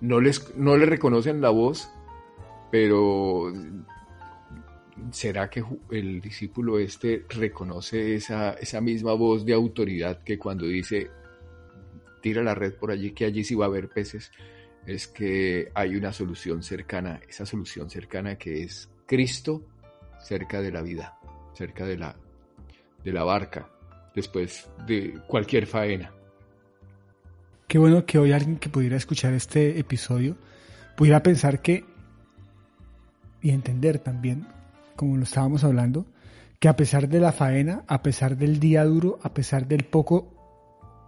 no, 0.00 0.20
les, 0.20 0.54
no 0.56 0.76
le 0.76 0.86
reconocen 0.86 1.40
la 1.40 1.50
voz, 1.50 1.90
pero 2.70 3.52
¿será 5.10 5.50
que 5.50 5.64
el 5.90 6.20
discípulo 6.20 6.78
este 6.78 7.24
reconoce 7.28 8.14
esa, 8.14 8.52
esa 8.54 8.80
misma 8.80 9.14
voz 9.14 9.44
de 9.44 9.54
autoridad 9.54 10.22
que 10.22 10.38
cuando 10.38 10.66
dice, 10.66 11.10
tira 12.24 12.42
la 12.42 12.54
red 12.54 12.72
por 12.72 12.90
allí, 12.90 13.10
que 13.10 13.26
allí 13.26 13.44
sí 13.44 13.54
va 13.54 13.66
a 13.66 13.68
haber 13.68 13.90
peces? 13.90 14.32
Es 14.86 15.06
que 15.06 15.70
hay 15.74 15.94
una 15.94 16.10
solución 16.10 16.62
cercana, 16.62 17.20
esa 17.28 17.44
solución 17.44 17.90
cercana 17.90 18.36
que 18.36 18.62
es 18.62 18.88
Cristo 19.04 19.62
cerca 20.22 20.62
de 20.62 20.72
la 20.72 20.80
vida, 20.80 21.18
cerca 21.52 21.84
de 21.84 21.98
la, 21.98 22.16
de 23.04 23.12
la 23.12 23.24
barca, 23.24 23.68
después 24.14 24.70
de 24.86 25.20
cualquier 25.26 25.66
faena. 25.66 26.14
Qué 27.68 27.76
bueno 27.76 28.06
que 28.06 28.16
hoy 28.18 28.32
alguien 28.32 28.56
que 28.56 28.70
pudiera 28.70 28.96
escuchar 28.96 29.34
este 29.34 29.78
episodio 29.78 30.38
pudiera 30.96 31.22
pensar 31.22 31.60
que 31.60 31.84
y 33.42 33.50
entender 33.50 33.98
también, 33.98 34.46
como 34.96 35.18
lo 35.18 35.24
estábamos 35.24 35.62
hablando, 35.62 36.06
que 36.58 36.68
a 36.68 36.76
pesar 36.76 37.10
de 37.10 37.20
la 37.20 37.32
faena, 37.32 37.84
a 37.86 38.02
pesar 38.02 38.38
del 38.38 38.60
día 38.60 38.82
duro, 38.84 39.18
a 39.22 39.34
pesar 39.34 39.68
del 39.68 39.84
poco 39.84 40.33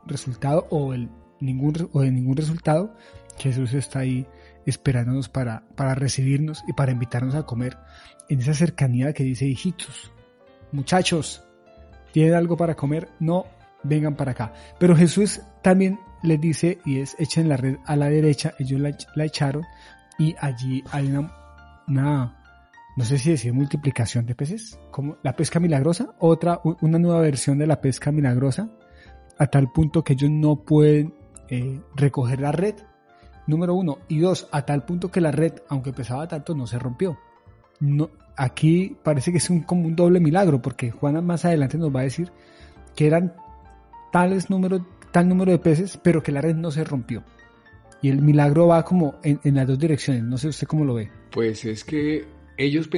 resultado 0.07 0.67
o, 0.71 0.95
el 0.95 1.11
ningún, 1.41 1.89
o 1.93 2.01
de 2.01 2.11
ningún 2.11 2.37
resultado, 2.37 2.95
Jesús 3.39 3.75
está 3.75 4.01
ahí 4.01 4.27
esperándonos 4.65 5.29
para, 5.29 5.63
para 5.77 5.95
recibirnos 5.95 6.65
y 6.67 6.73
para 6.73 6.93
invitarnos 6.93 7.35
a 7.35 7.45
comer 7.45 7.77
en 8.29 8.41
esa 8.41 8.55
cercanía 8.55 9.13
que 9.13 9.25
dice 9.25 9.47
hijitos, 9.47 10.13
muchachos, 10.73 11.47
¿Tienen 12.17 12.33
algo 12.33 12.57
para 12.57 12.75
comer? 12.75 13.11
No, 13.21 13.45
vengan 13.83 14.17
para 14.17 14.31
acá. 14.31 14.55
Pero 14.79 14.97
Jesús 14.97 15.43
también 15.61 16.01
les 16.23 16.41
dice, 16.41 16.79
y 16.87 17.01
es 17.01 17.15
echen 17.19 17.47
la 17.47 17.59
red 17.59 17.77
a 17.85 17.95
la 17.95 18.09
derecha, 18.09 18.55
ellos 18.59 18.81
la, 18.81 19.25
echaron, 19.27 19.65
y 20.19 20.35
allí 20.41 20.83
hay 20.93 21.09
una, 21.09 21.31
una, 21.87 22.43
no 22.97 23.05
sé 23.05 23.19
si 23.19 23.33
decir 23.33 23.53
multiplicación 23.53 24.25
de 24.25 24.35
peces, 24.35 24.81
como 24.91 25.19
la 25.23 25.37
pesca 25.37 25.61
milagrosa, 25.61 26.15
otra, 26.19 26.59
una 26.81 26.99
nueva 26.99 27.21
versión 27.21 27.59
de 27.59 27.67
la 27.67 27.83
pesca 27.83 28.11
milagrosa, 28.11 28.71
a 29.39 29.47
tal 29.47 29.71
punto 29.73 30.03
que 30.03 30.15
ellos 30.15 30.31
no 30.31 30.57
pueden 30.57 31.15
eh, 31.49 31.81
recoger 31.95 32.41
la 32.41 32.53
red, 32.53 32.75
número 33.47 33.75
uno, 33.75 33.99
y 34.09 34.19
dos, 34.19 34.49
a 34.51 34.65
tal 34.67 34.85
punto 34.85 35.11
que 35.11 35.21
la 35.21 35.31
red, 35.31 35.55
aunque 35.69 35.93
pesaba 35.93 36.27
tanto, 36.27 36.55
no 36.55 36.67
se 36.67 36.79
rompió. 36.79 37.19
No, 37.81 38.11
aquí 38.37 38.97
parece 39.03 39.33
que 39.33 39.39
es 39.39 39.51
un, 39.51 39.61
como 39.61 39.87
un 39.87 39.97
doble 39.97 40.21
milagro, 40.21 40.61
porque 40.63 40.91
Juana 40.91 41.21
más 41.21 41.45
adelante 41.45 41.79
nos 41.79 41.95
va 41.95 42.01
a 42.01 42.05
decir 42.05 42.33
que 42.95 43.07
eran 43.07 43.35
tales 44.11 44.51
número, 44.51 44.85
tal 45.13 45.29
número 45.29 45.53
de 45.53 45.59
peces, 45.59 45.99
pero 46.03 46.23
que 46.23 46.33
la 46.33 46.41
red 46.41 46.57
no 46.57 46.71
se 46.71 46.85
rompió. 46.85 47.23
Y 48.03 48.09
el 48.09 48.23
milagro 48.23 48.69
va 48.69 48.85
como 48.85 49.17
en, 49.23 49.41
las 49.55 49.67
dos 49.67 49.79
direcciones. 49.79 50.23
No 50.23 50.39
sé 50.39 50.49
usted 50.49 50.67
cómo 50.67 50.85
lo 50.85 50.95
ve. 50.95 51.11
Pues 51.31 51.65
es 51.65 51.83
que 51.83 52.27
ellos 52.57 52.89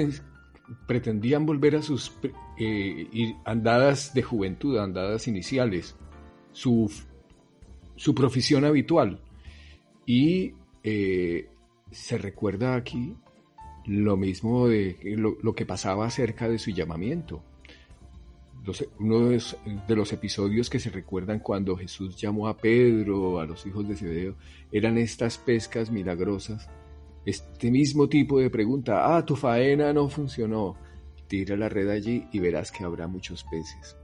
pretendían 0.86 1.46
volver 1.46 1.76
a 1.76 1.82
sus 1.82 2.12
eh, 2.58 3.34
andadas 3.44 4.12
de 4.12 4.22
juventud, 4.22 4.78
andadas 4.78 5.28
iniciales, 5.28 5.96
su, 6.58 6.90
su 7.94 8.14
profesión 8.16 8.64
habitual. 8.64 9.20
Y 10.04 10.54
eh, 10.82 11.48
se 11.92 12.18
recuerda 12.18 12.74
aquí 12.74 13.14
lo 13.86 14.16
mismo 14.16 14.66
de 14.66 14.98
lo, 15.16 15.54
que 15.54 15.64
pasaba 15.64 16.06
acerca 16.06 16.48
de 16.48 16.58
su 16.58 16.72
llamamiento. 16.72 17.44
uno 18.98 19.28
de 19.28 19.96
los, 19.96 20.12
episodios 20.12 20.68
que 20.68 20.80
se 20.80 20.90
recuerdan 20.90 21.38
cuando 21.38 21.76
Jesús 21.76 22.16
llamó 22.16 22.48
a 22.48 22.56
Pedro, 22.56 23.38
a 23.38 23.46
los 23.46 23.64
hijos 23.64 23.86
de 23.86 23.94
Zebedeo, 23.94 24.34
eran 24.72 24.98
estas 24.98 25.38
pescas 25.38 25.92
milagrosas. 25.92 26.68
Este 27.24 27.70
mismo 27.70 28.08
tipo 28.08 28.40
de 28.40 28.50
pregunta, 28.50 29.16
ah, 29.16 29.24
tu 29.24 29.36
faena 29.36 29.92
no 29.92 30.08
funcionó, 30.08 30.76
tira 31.28 31.56
la 31.56 31.68
red 31.68 31.88
allí 31.88 32.26
y 32.32 32.40
verás 32.40 32.72
que 32.72 32.82
habrá 32.82 33.06
muchos 33.06 33.44
peces. 33.44 33.96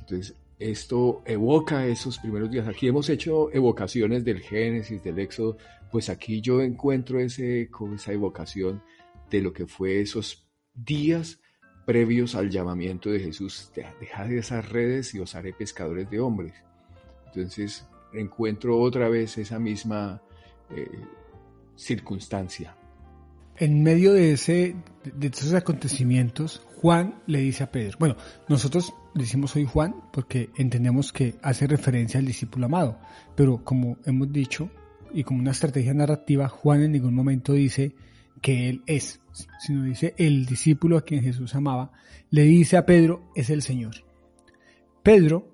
Entonces, 0.00 0.34
esto 0.60 1.22
evoca 1.24 1.86
esos 1.86 2.18
primeros 2.18 2.50
días. 2.50 2.68
Aquí 2.68 2.86
hemos 2.86 3.08
hecho 3.08 3.50
evocaciones 3.52 4.24
del 4.24 4.40
Génesis, 4.40 5.02
del 5.02 5.18
Éxodo, 5.18 5.56
pues 5.90 6.10
aquí 6.10 6.40
yo 6.42 6.60
encuentro 6.60 7.18
ese 7.18 7.70
esa 7.94 8.12
evocación 8.12 8.82
de 9.30 9.40
lo 9.40 9.52
que 9.52 9.66
fue 9.66 10.00
esos 10.00 10.46
días 10.74 11.40
previos 11.86 12.34
al 12.34 12.50
llamamiento 12.50 13.10
de 13.10 13.20
Jesús. 13.20 13.72
Dejad 13.74 14.28
de 14.28 14.38
esas 14.38 14.68
redes 14.68 15.14
y 15.14 15.18
os 15.18 15.34
haré 15.34 15.54
pescadores 15.54 16.10
de 16.10 16.20
hombres. 16.20 16.52
Entonces 17.26 17.88
encuentro 18.12 18.78
otra 18.78 19.08
vez 19.08 19.38
esa 19.38 19.58
misma 19.58 20.22
eh, 20.76 20.88
circunstancia. 21.74 22.76
En 23.56 23.82
medio 23.82 24.12
de, 24.12 24.32
ese, 24.32 24.74
de 25.04 25.26
esos 25.26 25.52
acontecimientos, 25.52 26.62
Juan 26.80 27.22
le 27.26 27.40
dice 27.40 27.64
a 27.64 27.70
Pedro, 27.70 27.98
bueno, 27.98 28.16
nosotros 28.48 28.94
decimos 29.14 29.54
hoy 29.54 29.66
Juan 29.66 29.94
porque 30.12 30.48
entendemos 30.56 31.12
que 31.12 31.34
hace 31.42 31.66
referencia 31.66 32.18
al 32.18 32.26
discípulo 32.26 32.66
amado, 32.66 32.98
pero 33.36 33.62
como 33.62 33.98
hemos 34.06 34.32
dicho, 34.32 34.70
y 35.12 35.24
como 35.24 35.40
una 35.40 35.50
estrategia 35.50 35.92
narrativa, 35.92 36.48
Juan 36.48 36.82
en 36.82 36.92
ningún 36.92 37.14
momento 37.14 37.52
dice 37.52 37.94
que 38.40 38.68
él 38.68 38.82
es, 38.86 39.20
sino 39.58 39.84
dice 39.84 40.14
el 40.16 40.46
discípulo 40.46 40.96
a 40.96 41.04
quien 41.04 41.22
Jesús 41.22 41.54
amaba, 41.54 41.92
le 42.30 42.42
dice 42.42 42.76
a 42.76 42.86
Pedro, 42.86 43.30
es 43.34 43.50
el 43.50 43.62
Señor. 43.62 43.96
Pedro, 45.02 45.50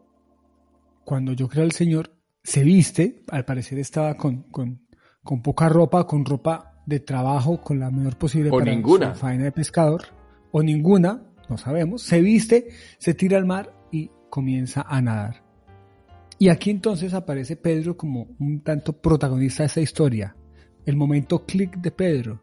cuando 1.05 1.33
yo 1.33 1.49
creo 1.49 1.65
al 1.65 1.73
Señor, 1.73 2.13
se 2.43 2.63
viste, 2.63 3.25
al 3.29 3.45
parecer 3.45 3.79
estaba 3.79 4.15
con, 4.15 4.43
con, 4.45 4.87
con, 5.23 5.43
poca 5.43 5.69
ropa, 5.69 6.07
con 6.07 6.25
ropa 6.25 6.76
de 6.87 7.01
trabajo, 7.01 7.61
con 7.61 7.79
la 7.79 7.91
mejor 7.91 8.17
posible 8.17 8.51
o 8.51 8.59
para 8.59 8.71
ninguna. 8.71 9.15
su 9.15 9.21
faena 9.21 9.45
de 9.45 9.53
pescador, 9.53 10.03
o 10.53 10.63
ninguna, 10.63 11.23
no 11.49 11.59
sabemos, 11.59 12.03
se 12.03 12.21
viste, 12.21 12.69
se 12.99 13.15
tira 13.15 13.37
al 13.37 13.45
mar 13.45 13.73
y 13.91 14.11
comienza 14.31 14.83
a 14.83 15.03
nadar. 15.03 15.45
Y 16.39 16.49
aquí 16.49 16.71
entonces 16.71 17.15
aparece 17.15 17.57
Pedro 17.57 17.97
como 17.97 18.29
un 18.39 18.61
tanto 18.61 18.93
protagonista 18.93 19.63
de 19.63 19.69
esta 19.69 19.81
historia. 19.81 20.37
El 20.85 20.97
momento 20.97 21.45
clic 21.47 21.79
de 21.79 21.91
Pedro. 21.91 22.43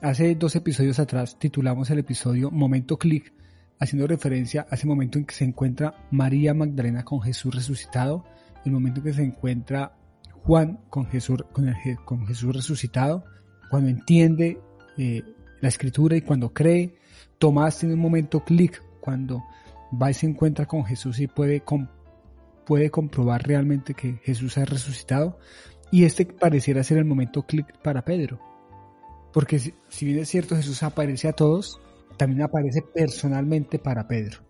Hace 0.00 0.34
dos 0.34 0.54
episodios 0.56 0.98
atrás 0.98 1.38
titulamos 1.38 1.90
el 1.90 2.00
episodio 2.00 2.50
Momento 2.50 2.98
clic, 2.98 3.32
haciendo 3.78 4.06
referencia 4.06 4.66
a 4.70 4.74
ese 4.74 4.86
momento 4.86 5.18
en 5.18 5.24
que 5.24 5.34
se 5.34 5.44
encuentra 5.44 6.06
María 6.10 6.52
Magdalena 6.52 7.04
con 7.04 7.20
Jesús 7.20 7.54
resucitado, 7.54 8.24
el 8.64 8.72
momento 8.72 9.00
en 9.00 9.04
que 9.04 9.12
se 9.12 9.22
encuentra 9.22 9.96
Juan 10.44 10.80
con 10.90 11.06
Jesús, 11.06 11.44
con, 12.04 12.26
Jesús 12.26 12.54
resucitado, 12.54 13.24
cuando 13.70 13.88
entiende 13.88 14.58
eh, 14.96 15.22
la 15.60 15.68
escritura 15.68 16.16
y 16.16 16.22
cuando 16.22 16.52
cree. 16.52 16.96
Tomás 17.38 17.78
tiene 17.78 17.94
un 17.94 18.00
momento 18.00 18.44
clic 18.44 18.82
cuando 19.00 19.44
va 19.90 20.10
y 20.10 20.14
se 20.14 20.26
encuentra 20.26 20.66
con 20.66 20.84
Jesús 20.84 21.20
y 21.20 21.26
puede 21.26 21.62
puede 22.66 22.90
comprobar 22.90 23.46
realmente 23.46 23.94
que 23.94 24.20
Jesús 24.22 24.58
ha 24.58 24.64
resucitado 24.64 25.38
y 25.90 26.04
este 26.04 26.26
pareciera 26.26 26.84
ser 26.84 26.98
el 26.98 27.04
momento 27.04 27.46
clic 27.46 27.78
para 27.82 28.04
Pedro. 28.04 28.40
Porque 29.32 29.58
si, 29.58 30.04
bien 30.04 30.18
es 30.18 30.28
cierto 30.28 30.56
Jesús 30.56 30.82
aparece 30.82 31.28
a 31.28 31.32
todos, 31.32 31.80
también 32.16 32.42
aparece 32.42 32.82
personalmente 32.82 33.78
para 33.78 34.06
Pedro. 34.06 34.40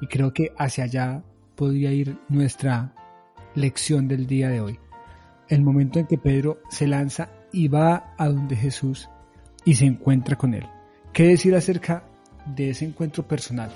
Y 0.00 0.06
creo 0.06 0.32
que 0.32 0.52
hacia 0.58 0.84
allá 0.84 1.22
podría 1.54 1.92
ir 1.92 2.18
nuestra 2.28 2.94
lección 3.54 4.08
del 4.08 4.26
día 4.26 4.48
de 4.48 4.60
hoy. 4.60 4.78
El 5.48 5.62
momento 5.62 5.98
en 5.98 6.06
que 6.06 6.18
Pedro 6.18 6.60
se 6.70 6.86
lanza 6.86 7.28
y 7.54 7.68
va 7.68 8.14
a 8.18 8.28
donde 8.28 8.56
Jesús 8.56 9.08
y 9.64 9.74
se 9.74 9.86
encuentra 9.86 10.36
con 10.36 10.54
él. 10.54 10.66
¿Qué 11.12 11.28
decir 11.28 11.54
acerca 11.54 12.04
de 12.44 12.70
ese 12.70 12.84
encuentro 12.84 13.26
personal? 13.26 13.70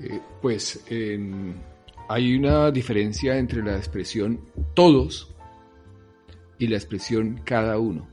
Eh, 0.00 0.20
pues 0.40 0.82
hay 2.08 2.34
una 2.34 2.70
diferencia 2.70 3.36
entre 3.36 3.62
la 3.62 3.76
expresión 3.76 4.40
todos 4.74 5.34
y 6.58 6.66
la 6.68 6.76
expresión 6.76 7.42
cada 7.44 7.78
uno. 7.78 8.08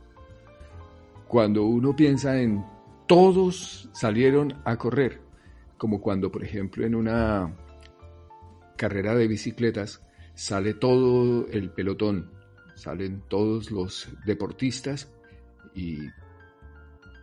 Cuando 1.27 1.65
uno 1.65 1.95
piensa 1.95 2.39
en 2.39 2.63
todos 3.07 3.89
salieron 3.93 4.61
a 4.65 4.75
correr, 4.77 5.21
como 5.77 6.01
cuando 6.01 6.31
por 6.31 6.43
ejemplo 6.43 6.85
en 6.85 6.95
una 6.95 7.55
carrera 8.75 9.15
de 9.15 9.27
bicicletas 9.27 10.01
sale 10.33 10.73
todo 10.73 11.47
el 11.47 11.71
pelotón, 11.71 12.31
salen 12.75 13.23
todos 13.27 13.71
los 13.71 14.09
deportistas 14.25 15.09
y, 15.73 15.99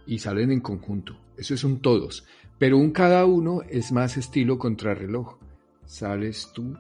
y 0.07 0.19
salen 0.19 0.51
en 0.51 0.61
conjunto. 0.61 1.17
Eso 1.37 1.55
es 1.55 1.65
un 1.65 1.81
todos. 1.81 2.27
Pero 2.59 2.79
un 2.79 2.91
cada 2.91 3.25
uno 3.27 3.63
es 3.69 3.93
más 3.93 4.17
estilo 4.17 4.59
contrarreloj 4.59 5.39
sales 5.93 6.51
tú, 6.55 6.75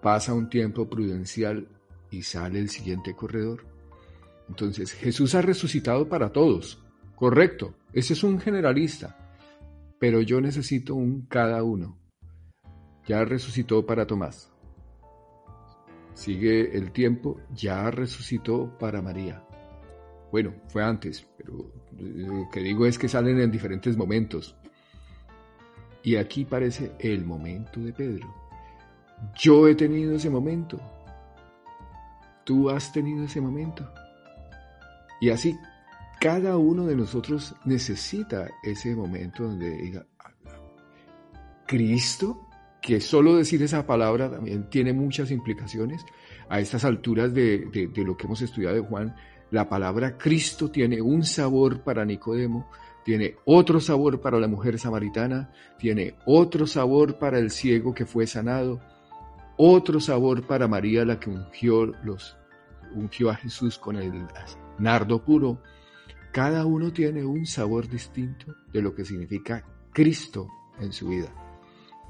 pasa 0.00 0.32
un 0.32 0.48
tiempo 0.48 0.88
prudencial 0.88 1.66
y 2.10 2.22
sale 2.22 2.60
el 2.60 2.68
siguiente 2.68 3.14
corredor. 3.14 3.66
Entonces, 4.48 4.92
Jesús 4.92 5.34
ha 5.34 5.42
resucitado 5.42 6.08
para 6.08 6.30
todos, 6.30 6.82
correcto, 7.16 7.74
ese 7.92 8.12
es 8.12 8.22
un 8.22 8.38
generalista, 8.38 9.34
pero 9.98 10.20
yo 10.20 10.40
necesito 10.40 10.94
un 10.94 11.22
cada 11.22 11.64
uno. 11.64 11.98
Ya 13.06 13.24
resucitó 13.24 13.84
para 13.84 14.06
Tomás. 14.06 14.53
Sigue 16.14 16.76
el 16.76 16.92
tiempo, 16.92 17.40
ya 17.54 17.90
resucitó 17.90 18.76
para 18.78 19.02
María. 19.02 19.44
Bueno, 20.30 20.54
fue 20.68 20.82
antes, 20.82 21.26
pero 21.36 21.70
lo 21.98 22.48
que 22.50 22.60
digo 22.60 22.86
es 22.86 22.98
que 22.98 23.08
salen 23.08 23.40
en 23.40 23.50
diferentes 23.50 23.96
momentos. 23.96 24.56
Y 26.02 26.16
aquí 26.16 26.44
parece 26.44 26.92
el 26.98 27.24
momento 27.24 27.80
de 27.80 27.92
Pedro. 27.92 28.32
Yo 29.36 29.68
he 29.68 29.74
tenido 29.74 30.14
ese 30.16 30.30
momento. 30.30 30.80
Tú 32.44 32.68
has 32.70 32.92
tenido 32.92 33.24
ese 33.24 33.40
momento. 33.40 33.90
Y 35.20 35.30
así 35.30 35.56
cada 36.24 36.56
uno 36.56 36.86
de 36.86 36.96
nosotros 36.96 37.54
necesita 37.66 38.48
ese 38.62 38.96
momento 38.96 39.44
donde 39.44 39.76
diga, 39.76 40.06
Cristo, 41.66 42.43
que 42.84 43.00
solo 43.00 43.36
decir 43.36 43.62
esa 43.62 43.86
palabra 43.86 44.30
también 44.30 44.68
tiene 44.68 44.92
muchas 44.92 45.30
implicaciones. 45.30 46.04
A 46.50 46.60
estas 46.60 46.84
alturas 46.84 47.32
de, 47.32 47.90
de 47.94 48.04
lo 48.04 48.16
que 48.16 48.26
hemos 48.26 48.42
estudiado 48.42 48.74
de 48.76 48.82
Juan, 48.82 49.16
la 49.50 49.68
palabra 49.68 50.18
Cristo 50.18 50.70
tiene 50.70 51.00
un 51.00 51.24
sabor 51.24 51.82
para 51.82 52.04
Nicodemo 52.04 52.68
tiene 53.04 53.36
otro 53.44 53.80
sabor 53.80 54.20
para 54.20 54.40
la 54.40 54.48
mujer 54.48 54.78
samaritana, 54.78 55.52
tiene 55.78 56.16
otro 56.24 56.66
sabor 56.66 57.18
para 57.18 57.38
el 57.38 57.50
ciego 57.50 57.94
que 57.94 58.06
fue 58.06 58.26
sanado, 58.26 58.80
otro 59.58 60.00
sabor 60.00 60.46
para 60.46 60.66
María 60.66 61.04
la 61.04 61.20
que 61.20 61.28
ungió, 61.28 61.86
los, 62.02 62.36
ungió 62.94 63.28
a 63.28 63.34
Jesús 63.36 63.78
con 63.78 63.96
el 63.96 64.26
nardo 64.78 65.22
puro. 65.22 65.60
Cada 66.32 66.64
uno 66.64 66.92
tiene 66.92 67.24
un 67.24 67.44
sabor 67.46 67.88
distinto 67.88 68.54
de 68.72 68.80
lo 68.80 68.94
que 68.94 69.04
significa 69.04 69.64
Cristo 69.92 70.48
en 70.80 70.90
su 70.90 71.08
vida. 71.08 71.43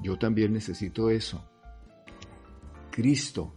Yo 0.01 0.17
también 0.17 0.53
necesito 0.53 1.09
eso. 1.09 1.43
Cristo 2.91 3.53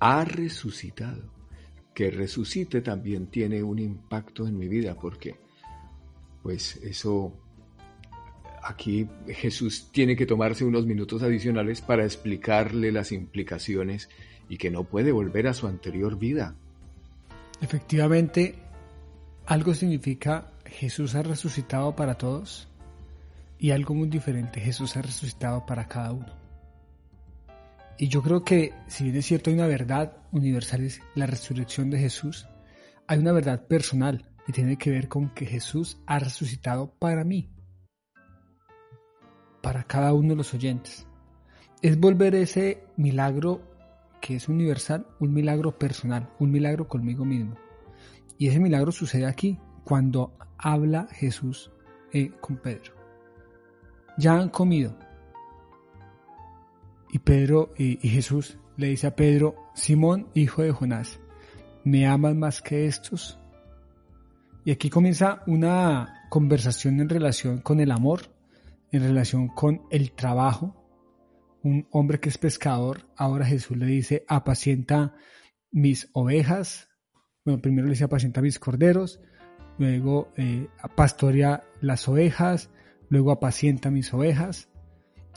ha 0.00 0.24
resucitado. 0.24 1.36
Que 1.94 2.10
resucite 2.12 2.80
también 2.80 3.26
tiene 3.26 3.60
un 3.60 3.80
impacto 3.80 4.46
en 4.46 4.56
mi 4.56 4.68
vida 4.68 4.94
porque 4.94 5.34
pues 6.44 6.76
eso 6.76 7.32
aquí 8.62 9.08
Jesús 9.26 9.88
tiene 9.90 10.14
que 10.14 10.24
tomarse 10.24 10.64
unos 10.64 10.86
minutos 10.86 11.24
adicionales 11.24 11.80
para 11.80 12.04
explicarle 12.04 12.92
las 12.92 13.10
implicaciones 13.10 14.08
y 14.48 14.58
que 14.58 14.70
no 14.70 14.84
puede 14.84 15.10
volver 15.10 15.48
a 15.48 15.54
su 15.54 15.66
anterior 15.66 16.16
vida. 16.16 16.54
Efectivamente, 17.60 18.54
algo 19.46 19.74
significa 19.74 20.52
Jesús 20.64 21.16
ha 21.16 21.22
resucitado 21.22 21.96
para 21.96 22.14
todos 22.16 22.68
y 23.58 23.72
algo 23.72 23.94
muy 23.94 24.08
diferente, 24.08 24.60
Jesús 24.60 24.96
ha 24.96 25.02
resucitado 25.02 25.66
para 25.66 25.88
cada 25.88 26.12
uno. 26.12 26.32
Y 27.98 28.08
yo 28.08 28.22
creo 28.22 28.44
que 28.44 28.72
si 28.86 29.04
bien 29.04 29.16
es 29.16 29.26
cierto 29.26 29.50
hay 29.50 29.56
una 29.56 29.66
verdad 29.66 30.18
universal, 30.30 30.82
es 30.82 31.00
la 31.16 31.26
resurrección 31.26 31.90
de 31.90 31.98
Jesús, 31.98 32.46
hay 33.08 33.18
una 33.18 33.32
verdad 33.32 33.66
personal 33.66 34.30
y 34.46 34.52
tiene 34.52 34.78
que 34.78 34.90
ver 34.90 35.08
con 35.08 35.30
que 35.34 35.46
Jesús 35.46 36.00
ha 36.06 36.20
resucitado 36.20 36.92
para 36.98 37.24
mí, 37.24 37.50
para 39.60 39.82
cada 39.82 40.14
uno 40.14 40.30
de 40.30 40.36
los 40.36 40.54
oyentes. 40.54 41.06
Es 41.82 41.98
volver 41.98 42.36
ese 42.36 42.84
milagro 42.96 43.62
que 44.20 44.36
es 44.36 44.48
universal, 44.48 45.06
un 45.18 45.32
milagro 45.32 45.78
personal, 45.78 46.30
un 46.38 46.52
milagro 46.52 46.86
conmigo 46.86 47.24
mismo. 47.24 47.56
Y 48.36 48.48
ese 48.48 48.60
milagro 48.60 48.92
sucede 48.92 49.26
aquí, 49.26 49.58
cuando 49.84 50.36
habla 50.58 51.08
Jesús 51.10 51.72
eh, 52.12 52.30
con 52.40 52.56
Pedro. 52.56 52.97
Ya 54.18 54.34
han 54.34 54.48
comido, 54.48 54.98
y 57.10 57.18
Pedro 57.18 57.72
y, 57.76 57.96
Jesús 58.08 58.58
le 58.76 58.88
dice 58.88 59.06
a 59.06 59.16
Pedro, 59.16 59.56
Simón, 59.74 60.28
hijo 60.34 60.62
de 60.62 60.72
Jonás, 60.72 61.20
¿me 61.84 62.06
amas 62.06 62.34
más 62.34 62.62
que 62.62 62.86
estos? 62.86 63.38
Y 64.64 64.70
aquí 64.70 64.90
comienza 64.90 65.42
una 65.46 66.26
conversación 66.28 67.00
en 67.00 67.08
relación 67.08 67.58
con 67.60 67.80
el 67.80 67.90
amor, 67.90 68.34
en 68.92 69.02
relación 69.02 69.48
con 69.48 69.82
el 69.90 70.12
trabajo. 70.12 70.74
Un 71.62 71.88
hombre 71.90 72.20
que 72.20 72.28
es 72.28 72.38
pescador, 72.38 73.08
ahora 73.16 73.46
Jesús 73.46 73.76
le 73.76 73.86
dice, 73.86 74.24
apacienta 74.28 75.14
mis 75.70 76.10
ovejas. 76.12 76.88
Bueno, 77.44 77.60
primero 77.60 77.86
le 77.86 77.92
dice, 77.92 78.04
apacienta 78.04 78.42
mis 78.42 78.58
corderos, 78.58 79.20
luego 79.78 80.30
eh, 80.36 80.68
pastorea 80.94 81.64
las 81.80 82.06
ovejas, 82.08 82.70
luego 83.08 83.32
apacienta 83.32 83.90
mis 83.90 84.12
ovejas. 84.12 84.68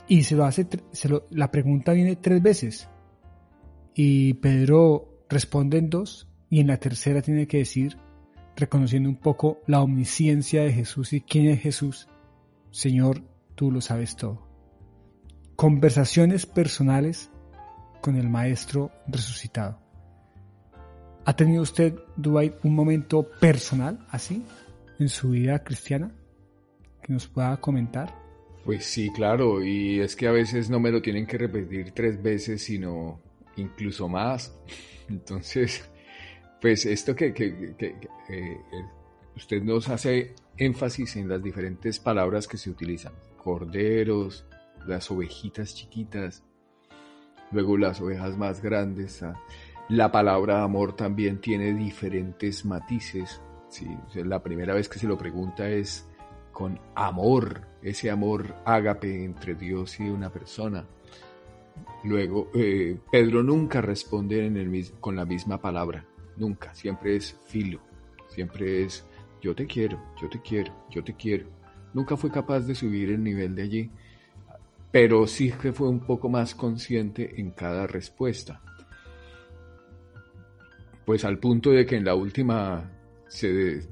Y 0.08 0.24
se 0.24 0.36
lo 0.36 0.44
hace, 0.44 0.66
la 1.30 1.50
pregunta 1.50 1.92
viene 1.92 2.16
tres 2.16 2.42
veces. 2.42 2.88
Y 3.94 4.34
Pedro 4.34 5.24
responde 5.28 5.78
en 5.78 5.90
dos 5.90 6.28
y 6.50 6.60
en 6.60 6.66
la 6.66 6.78
tercera 6.78 7.22
tiene 7.22 7.46
que 7.46 7.58
decir, 7.58 7.96
reconociendo 8.56 9.08
un 9.08 9.16
poco 9.16 9.60
la 9.66 9.80
omnisciencia 9.80 10.62
de 10.62 10.72
Jesús 10.72 11.12
y 11.12 11.20
quién 11.20 11.46
es 11.48 11.60
Jesús, 11.60 12.08
Señor, 12.70 13.22
tú 13.54 13.70
lo 13.70 13.80
sabes 13.80 14.16
todo. 14.16 14.46
Conversaciones 15.56 16.46
personales 16.46 17.30
con 18.00 18.16
el 18.16 18.28
Maestro 18.28 18.90
resucitado. 19.06 19.78
¿Ha 21.24 21.36
tenido 21.36 21.62
usted, 21.62 21.94
Dubai, 22.16 22.54
un 22.64 22.74
momento 22.74 23.30
personal 23.40 24.04
así 24.10 24.44
en 24.98 25.08
su 25.08 25.30
vida 25.30 25.62
cristiana 25.62 26.12
que 27.02 27.12
nos 27.12 27.26
pueda 27.26 27.56
comentar? 27.58 28.14
Pues 28.64 28.84
sí, 28.84 29.10
claro, 29.12 29.62
y 29.62 30.00
es 30.00 30.14
que 30.14 30.28
a 30.28 30.32
veces 30.32 30.70
no 30.70 30.78
me 30.78 30.92
lo 30.92 31.02
tienen 31.02 31.26
que 31.26 31.36
repetir 31.36 31.92
tres 31.92 32.22
veces, 32.22 32.62
sino 32.62 33.20
incluso 33.56 34.08
más. 34.08 34.56
Entonces, 35.08 35.88
pues 36.60 36.86
esto 36.86 37.16
que, 37.16 37.34
eh, 38.28 38.58
usted 39.34 39.62
nos 39.62 39.88
hace 39.88 40.34
énfasis 40.56 41.16
en 41.16 41.28
las 41.28 41.42
diferentes 41.42 41.98
palabras 41.98 42.46
que 42.46 42.56
se 42.56 42.70
utilizan. 42.70 43.12
Corderos, 43.36 44.46
las 44.86 45.10
ovejitas 45.10 45.74
chiquitas, 45.74 46.44
luego 47.50 47.76
las 47.76 48.00
ovejas 48.00 48.36
más 48.36 48.62
grandes. 48.62 49.24
Ah, 49.24 49.34
la 49.88 50.12
palabra 50.12 50.62
amor 50.62 50.94
también 50.94 51.40
tiene 51.40 51.74
diferentes 51.74 52.64
matices. 52.64 53.40
¿sí? 53.68 53.88
La 54.14 54.42
primera 54.42 54.72
vez 54.74 54.88
que 54.88 55.00
se 55.00 55.08
lo 55.08 55.18
pregunta 55.18 55.68
es 55.68 56.08
con 56.52 56.78
amor, 56.94 57.62
ese 57.82 58.10
amor 58.10 58.54
ágape 58.64 59.24
entre 59.24 59.54
Dios 59.54 59.98
y 59.98 60.04
una 60.04 60.30
persona. 60.30 60.86
Luego, 62.04 62.50
eh, 62.54 62.98
Pedro 63.10 63.42
nunca 63.42 63.80
responde 63.80 64.50
con 65.00 65.16
la 65.16 65.24
misma 65.24 65.60
palabra, 65.60 66.04
nunca, 66.36 66.74
siempre 66.74 67.16
es 67.16 67.36
filo, 67.46 67.80
siempre 68.28 68.84
es 68.84 69.04
yo 69.40 69.56
te 69.56 69.66
quiero, 69.66 70.00
yo 70.20 70.28
te 70.28 70.40
quiero, 70.40 70.72
yo 70.88 71.02
te 71.02 71.14
quiero. 71.14 71.46
Nunca 71.92 72.16
fue 72.16 72.30
capaz 72.30 72.60
de 72.60 72.76
subir 72.76 73.10
el 73.10 73.22
nivel 73.22 73.56
de 73.56 73.62
allí, 73.62 73.90
pero 74.92 75.26
sí 75.26 75.50
que 75.50 75.72
fue 75.72 75.88
un 75.88 76.00
poco 76.00 76.28
más 76.28 76.54
consciente 76.54 77.40
en 77.40 77.50
cada 77.50 77.86
respuesta. 77.88 78.62
Pues 81.04 81.24
al 81.24 81.38
punto 81.38 81.70
de 81.70 81.84
que 81.84 81.96
en 81.96 82.04
la 82.04 82.14
última 82.14 82.88
se 83.26 83.88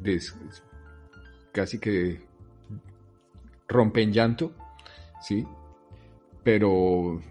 casi 1.53 1.81
que 1.81 2.30
rompe 3.71 4.03
en 4.03 4.13
llanto, 4.13 4.53
¿sí? 5.23 5.47
Pero, 6.43 7.23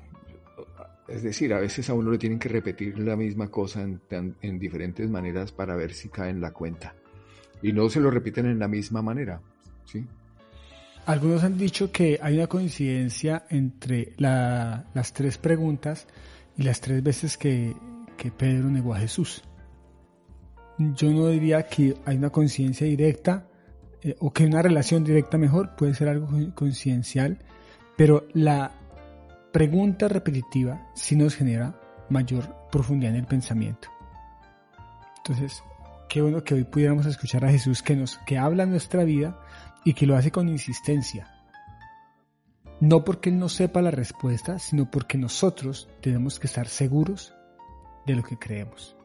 es 1.08 1.21
decir, 1.21 1.54
a 1.54 1.60
veces 1.60 1.89
a 1.89 1.93
uno 1.93 2.12
le 2.12 2.17
tienen 2.17 2.39
que 2.39 2.49
repetir 2.49 2.97
la 2.97 3.15
misma 3.15 3.49
cosa 3.49 3.82
en, 3.82 4.60
diferentes 4.60 5.10
maneras 5.10 5.52
para 5.52 5.75
ver 5.75 5.93
si 5.93 6.10
cae 6.10 6.30
en 6.30 6.41
la 6.41 6.52
cuenta. 6.52 6.95
Y 7.62 7.73
no 7.73 7.89
se 7.89 7.99
lo 7.99 8.10
repiten 8.10 8.45
en 8.45 8.58
la 8.58 8.67
misma 8.67 9.02
manera, 9.02 9.41
¿sí? 9.86 10.08
Algunos 11.06 11.43
han 11.43 11.58
dicho 11.58 11.91
que 11.91 12.19
hay 12.21 12.38
una 12.38 12.47
coincidencia 12.47 13.45
entre 13.49 14.13
las 14.17 15.13
tres 15.13 15.38
preguntas 15.38 16.08
y 16.56 16.63
las 16.63 16.82
tres 16.82 17.02
veces 17.02 17.38
que, 17.38 17.75
que 18.15 18.32
Pedro 18.32 18.69
negó 18.69 18.93
a 18.93 18.99
Jesús. 18.99 19.43
Yo 20.78 21.12
no 21.12 21.28
diría 21.28 21.63
que 21.63 21.95
hay 22.06 22.17
una 22.17 22.30
coincidencia 22.30 22.86
directa, 22.86 23.48
eh, 24.01 24.15
o 24.19 24.31
que 24.31 24.45
una 24.45 24.62
relación 24.62 25.03
directa 25.03 25.38
mejor 25.38 25.75
puede 25.75 25.93
ser 25.93 26.09
algo 26.09 26.27
coincidencial, 26.55 27.39
pero 27.97 28.27
la 28.33 28.71
pregunta 29.51 30.07
repetitiva 30.07 30.88
sí 30.95 31.15
nos 31.15 31.35
genera 31.35 31.79
mayor 32.09 32.55
profundidad 32.71 33.13
en 33.13 33.19
el 33.19 33.27
pensamiento. 33.27 33.89
Entonces, 35.17 35.63
qué 36.07 36.21
bueno 36.21 36.43
que 36.43 36.53
hoy 36.53 36.63
pudiéramos 36.63 37.05
escuchar 37.05 37.45
a 37.45 37.51
Jesús 37.51 37.83
que 37.83 37.95
nos 37.95 38.17
que 38.19 38.38
habla 38.38 38.65
nuestra 38.65 39.03
vida 39.03 39.39
y 39.83 39.93
que 39.93 40.05
lo 40.05 40.15
hace 40.15 40.31
con 40.31 40.49
insistencia. 40.49 41.35
No 42.79 43.03
porque 43.03 43.29
Él 43.29 43.39
no 43.39 43.49
sepa 43.49 43.81
la 43.81 43.91
respuesta, 43.91 44.59
sino 44.59 44.89
porque 44.89 45.17
nosotros 45.17 45.89
tenemos 46.01 46.39
que 46.39 46.47
estar 46.47 46.67
seguros 46.67 47.33
de 48.05 48.15
lo 48.15 48.23
que 48.23 48.38
creemos. 48.38 48.95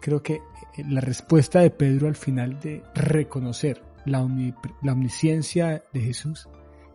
Creo 0.00 0.22
que 0.22 0.34
eh, 0.34 0.40
la 0.88 1.00
respuesta 1.00 1.60
de 1.60 1.70
Pedro 1.70 2.08
al 2.08 2.16
final 2.16 2.58
de 2.58 2.82
reconocer 2.94 3.89
la, 4.10 4.22
omnisciencia 4.22 5.84
de 5.92 6.00
Jesús, 6.00 6.48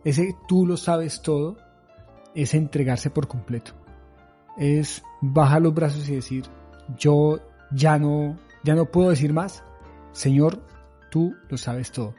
ese 0.04 0.34
tú 0.46 0.66
lo 0.66 0.76
sabes 0.76 1.22
todo, 1.22 1.56
es 2.34 2.54
entregarse 2.54 3.10
por 3.10 3.28
completo. 3.28 3.72
Es 4.56 5.02
bajar 5.20 5.62
los 5.62 5.74
brazos 5.74 6.08
y 6.08 6.14
decir, 6.14 6.44
yo 6.96 7.40
ya 7.72 7.98
no, 7.98 8.38
ya 8.62 8.74
no 8.74 8.90
puedo 8.90 9.10
decir 9.10 9.32
más. 9.32 9.64
Señor, 10.12 10.62
tú 11.10 11.34
lo 11.48 11.58
sabes 11.58 11.90
todo. 11.90 12.14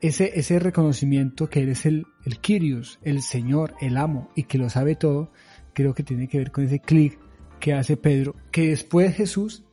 Ese, 0.00 0.38
ese 0.38 0.58
reconocimiento 0.58 1.48
que 1.48 1.62
eres 1.62 1.86
el, 1.86 2.06
el 2.24 2.38
Kyrios, 2.40 2.98
el 3.02 3.22
Señor, 3.22 3.74
el 3.80 3.96
amo 3.96 4.30
y 4.34 4.44
que 4.44 4.58
lo 4.58 4.70
sabe 4.70 4.94
todo, 4.94 5.30
creo 5.72 5.94
que 5.94 6.02
tiene 6.02 6.28
que 6.28 6.38
ver 6.38 6.52
con 6.52 6.64
ese 6.64 6.80
clic 6.80 7.18
que 7.60 7.74
hace 7.74 7.96
Pedro, 7.96 8.34
que 8.50 8.68
después 8.68 9.14
Jesús 9.14 9.64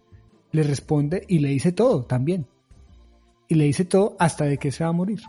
le 0.51 0.63
responde 0.63 1.25
y 1.27 1.39
le 1.39 1.49
dice 1.49 1.71
todo 1.71 2.03
también 2.03 2.47
y 3.53 3.55
le 3.55 3.65
dice 3.65 3.85
todo 3.85 4.15
hasta 4.19 4.45
de 4.45 4.57
que 4.57 4.71
se 4.71 4.83
va 4.83 4.89
a 4.89 4.93
morir. 4.93 5.21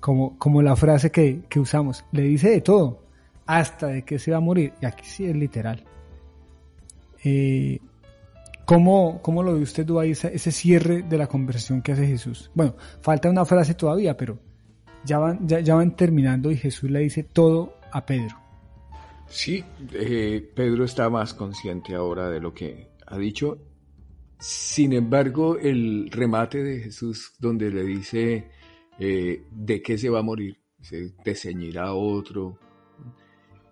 Como, 0.00 0.38
como 0.38 0.60
la 0.60 0.76
frase 0.76 1.10
que, 1.10 1.42
usamos, 1.56 2.04
le 2.12 2.22
dice 2.22 2.50
de 2.50 2.60
todo 2.60 3.02
hasta 3.46 3.88
de 3.88 4.02
que 4.02 4.18
se 4.18 4.32
va 4.32 4.36
a 4.36 4.40
morir. 4.40 4.74
Y 4.82 4.86
aquí 4.86 5.04
sí 5.06 5.24
es 5.24 5.34
literal. 5.34 5.82
Eh, 7.24 7.78
¿cómo, 8.66 9.20
lo 9.42 9.54
ve 9.54 9.62
usted, 9.62 9.88
ahí 9.98 10.10
ese, 10.10 10.52
cierre 10.52 11.02
de 11.02 11.16
la 11.16 11.26
conversación 11.26 11.80
que 11.80 11.92
hace 11.92 12.06
Jesús? 12.06 12.50
Bueno, 12.54 12.74
falta 13.00 13.30
una 13.30 13.46
frase 13.46 13.74
todavía, 13.74 14.14
pero 14.16 14.38
ya 15.04 15.18
van, 15.18 15.48
ya, 15.48 15.74
van 15.74 15.96
terminando 15.96 16.50
y 16.50 16.56
Jesús 16.56 16.90
le 16.90 17.00
dice 17.00 17.22
todo 17.22 17.78
a 17.92 18.04
Pedro. 18.04 18.36
Sí, 19.28 19.64
eh, 19.94 20.46
Pedro 20.54 20.84
está 20.84 21.08
más 21.08 21.32
consciente 21.32 21.94
ahora 21.94 22.28
de 22.28 22.40
lo 22.40 22.52
que 22.52 22.90
ha 23.06 23.16
dicho 23.16 23.71
sin 24.42 24.92
embargo, 24.92 25.56
el 25.56 26.10
remate 26.10 26.64
de 26.64 26.80
Jesús 26.80 27.32
donde 27.38 27.70
le 27.70 27.84
dice 27.84 28.50
eh, 28.98 29.46
de 29.52 29.80
qué 29.80 29.96
se 29.96 30.10
va 30.10 30.18
a 30.18 30.24
morir, 30.24 30.58
se 30.80 31.10
te 31.22 31.36
ceñirá 31.36 31.94
otro, 31.94 32.58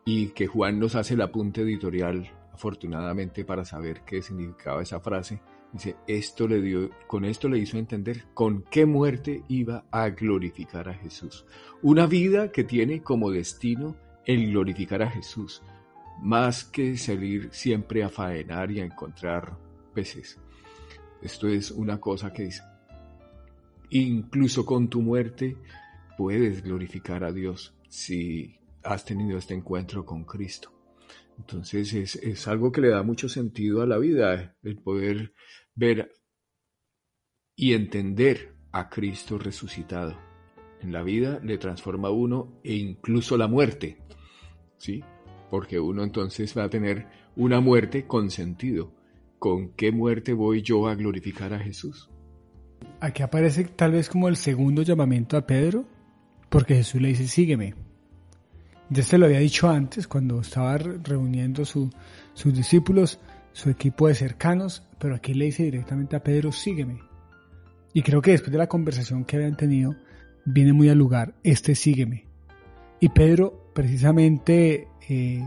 y 0.05 0.29
que 0.29 0.47
Juan 0.47 0.79
nos 0.79 0.95
hace 0.95 1.15
el 1.15 1.23
apunte 1.23 1.63
editorial, 1.63 2.31
afortunadamente, 2.53 3.45
para 3.45 3.65
saber 3.65 4.03
qué 4.07 4.23
significaba 4.23 4.81
esa 4.81 5.01
frase. 5.01 5.43
Dice, 5.73 5.97
esto 6.07 6.47
le 6.47 6.63
dio, 6.63 6.91
con 7.09 7.25
esto 7.25 7.49
le 7.49 7.59
hizo 7.59 7.77
entender 7.77 8.27
con 8.33 8.63
qué 8.71 8.87
muerte 8.87 9.43
iba 9.49 9.87
a 9.91 10.11
glorificar 10.11 10.89
a 10.89 10.95
Jesús. 10.95 11.47
Una 11.83 12.07
vida 12.07 12.53
que 12.53 12.63
tiene 12.63 13.03
como 13.03 13.33
destino 13.33 13.97
el 14.25 14.53
glorificar 14.53 15.03
a 15.03 15.11
Jesús, 15.11 15.65
más 16.23 16.63
que 16.63 16.97
salir 16.97 17.49
siempre 17.51 18.05
a 18.05 18.09
faenar 18.09 18.71
y 18.71 18.79
a 18.79 18.85
encontrar 18.85 19.59
peces. 19.93 20.39
Esto 21.23 21.49
es 21.49 21.71
una 21.71 22.01
cosa 22.01 22.33
que 22.33 22.45
dice, 22.45 22.63
incluso 23.91 24.65
con 24.65 24.89
tu 24.89 25.03
muerte 25.03 25.57
puedes 26.17 26.63
glorificar 26.63 27.25
a 27.25 27.33
Dios 27.33 27.75
si 27.89 28.57
has 28.83 29.05
tenido 29.05 29.39
este 29.39 29.55
encuentro 29.55 30.07
con 30.07 30.25
Cristo. 30.25 30.73
Entonces 31.39 31.93
es, 31.95 32.17
es 32.17 32.49
algo 32.49 32.71
que 32.73 32.83
le 32.83 32.91
da 32.91 33.03
mucho 33.03 33.29
sentido 33.29 33.83
a 33.83 33.87
la 33.87 33.99
vida, 33.99 34.57
el 34.63 34.77
poder 34.77 35.35
ver 35.75 36.13
y 37.57 37.75
entender 37.75 38.55
a 38.73 38.89
Cristo 38.89 39.39
resucitado. 39.39 40.17
En 40.81 40.93
la 40.93 41.03
vida 41.03 41.41
le 41.43 41.59
transforma 41.59 42.09
a 42.09 42.13
uno 42.13 42.61
e 42.65 42.75
incluso 42.75 43.37
la 43.37 43.49
muerte, 43.49 43.99
¿sí? 44.79 45.05
Porque 45.51 45.79
uno 45.79 46.03
entonces 46.05 46.57
va 46.57 46.65
a 46.65 46.71
tener 46.71 47.07
una 47.37 47.61
muerte 47.61 48.07
con 48.07 48.31
sentido. 48.31 48.93
¿Con 49.41 49.71
qué 49.71 49.91
muerte 49.91 50.35
voy 50.35 50.61
yo 50.61 50.87
a 50.87 50.95
glorificar 50.95 51.55
a 51.55 51.59
Jesús? 51.59 52.11
Aquí 53.01 53.23
aparece 53.23 53.65
tal 53.65 53.93
vez 53.93 54.11
como 54.11 54.29
el 54.29 54.37
segundo 54.37 54.83
llamamiento 54.83 55.39
a 55.39 55.47
Pedro, 55.47 55.87
porque 56.51 56.75
Jesús 56.75 57.01
le 57.01 57.09
dice, 57.09 57.27
sígueme. 57.27 57.75
Ya 58.91 59.03
se 59.03 59.17
lo 59.17 59.25
había 59.25 59.39
dicho 59.39 59.71
antes, 59.71 60.07
cuando 60.07 60.43
estaba 60.43 60.77
reuniendo 60.77 61.65
sus 61.65 61.91
discípulos, 62.45 63.19
su 63.53 63.71
equipo 63.71 64.09
de 64.09 64.15
cercanos, 64.15 64.87
pero 64.99 65.15
aquí 65.15 65.33
le 65.33 65.47
dice 65.47 65.63
directamente 65.63 66.17
a 66.17 66.23
Pedro, 66.23 66.53
sígueme. 66.53 67.01
Y 67.95 68.03
creo 68.03 68.21
que 68.21 68.33
después 68.33 68.53
de 68.53 68.59
la 68.59 68.69
conversación 68.69 69.25
que 69.25 69.37
habían 69.37 69.57
tenido, 69.57 69.97
viene 70.45 70.75
muy 70.75 70.91
al 70.91 70.99
lugar, 70.99 71.35
este 71.45 71.75
sígueme. 71.75 72.27
Y 73.01 73.09
Pedro 73.09 73.73
precisamente 73.73 74.87
eh, 75.09 75.43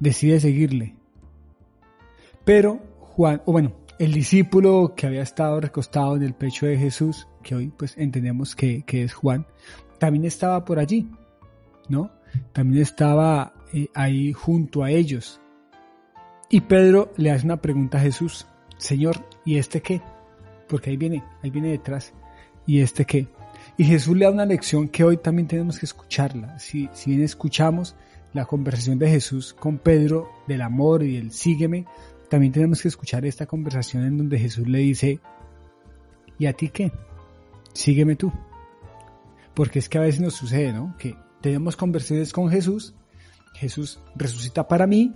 decide 0.00 0.40
seguirle. 0.40 1.01
Pero 2.44 2.80
Juan, 3.00 3.42
o 3.44 3.52
bueno, 3.52 3.72
el 3.98 4.12
discípulo 4.12 4.94
que 4.96 5.06
había 5.06 5.22
estado 5.22 5.60
recostado 5.60 6.16
en 6.16 6.22
el 6.22 6.34
pecho 6.34 6.66
de 6.66 6.76
Jesús, 6.76 7.28
que 7.42 7.54
hoy 7.54 7.72
pues 7.76 7.96
entendemos 7.96 8.56
que, 8.56 8.84
es 8.88 9.12
Juan, 9.12 9.46
también 9.98 10.24
estaba 10.24 10.64
por 10.64 10.78
allí, 10.78 11.08
¿no? 11.88 12.10
También 12.52 12.82
estaba 12.82 13.54
eh, 13.72 13.88
ahí 13.94 14.32
junto 14.32 14.82
a 14.82 14.90
ellos. 14.90 15.40
Y 16.48 16.62
Pedro 16.62 17.12
le 17.16 17.30
hace 17.30 17.44
una 17.44 17.60
pregunta 17.60 17.98
a 17.98 18.02
Jesús, 18.02 18.46
Señor, 18.76 19.16
¿y 19.44 19.58
este 19.58 19.80
qué? 19.80 20.02
Porque 20.68 20.90
ahí 20.90 20.96
viene, 20.96 21.22
ahí 21.42 21.50
viene 21.50 21.70
detrás. 21.70 22.12
¿Y 22.66 22.80
este 22.80 23.04
qué? 23.04 23.28
Y 23.76 23.84
Jesús 23.84 24.16
le 24.16 24.24
da 24.24 24.32
una 24.32 24.46
lección 24.46 24.88
que 24.88 25.04
hoy 25.04 25.16
también 25.16 25.46
tenemos 25.46 25.78
que 25.78 25.86
escucharla. 25.86 26.58
Si, 26.58 26.88
si 26.92 27.10
bien 27.10 27.22
escuchamos 27.22 27.94
la 28.32 28.46
conversación 28.46 28.98
de 28.98 29.10
Jesús 29.10 29.54
con 29.54 29.78
Pedro 29.78 30.30
del 30.48 30.62
amor 30.62 31.02
y 31.02 31.16
del 31.16 31.32
sígueme, 31.32 31.86
también 32.32 32.50
tenemos 32.50 32.80
que 32.80 32.88
escuchar 32.88 33.26
esta 33.26 33.44
conversación 33.44 34.06
en 34.06 34.16
donde 34.16 34.38
Jesús 34.38 34.66
le 34.66 34.78
dice, 34.78 35.20
¿y 36.38 36.46
a 36.46 36.54
ti 36.54 36.70
qué? 36.70 36.90
Sígueme 37.74 38.16
tú. 38.16 38.32
Porque 39.52 39.80
es 39.80 39.90
que 39.90 39.98
a 39.98 40.00
veces 40.00 40.22
nos 40.22 40.32
sucede, 40.32 40.72
¿no? 40.72 40.96
Que 40.96 41.14
tenemos 41.42 41.76
conversaciones 41.76 42.32
con 42.32 42.48
Jesús, 42.48 42.94
Jesús 43.52 44.00
resucita 44.14 44.66
para 44.66 44.86
mí 44.86 45.12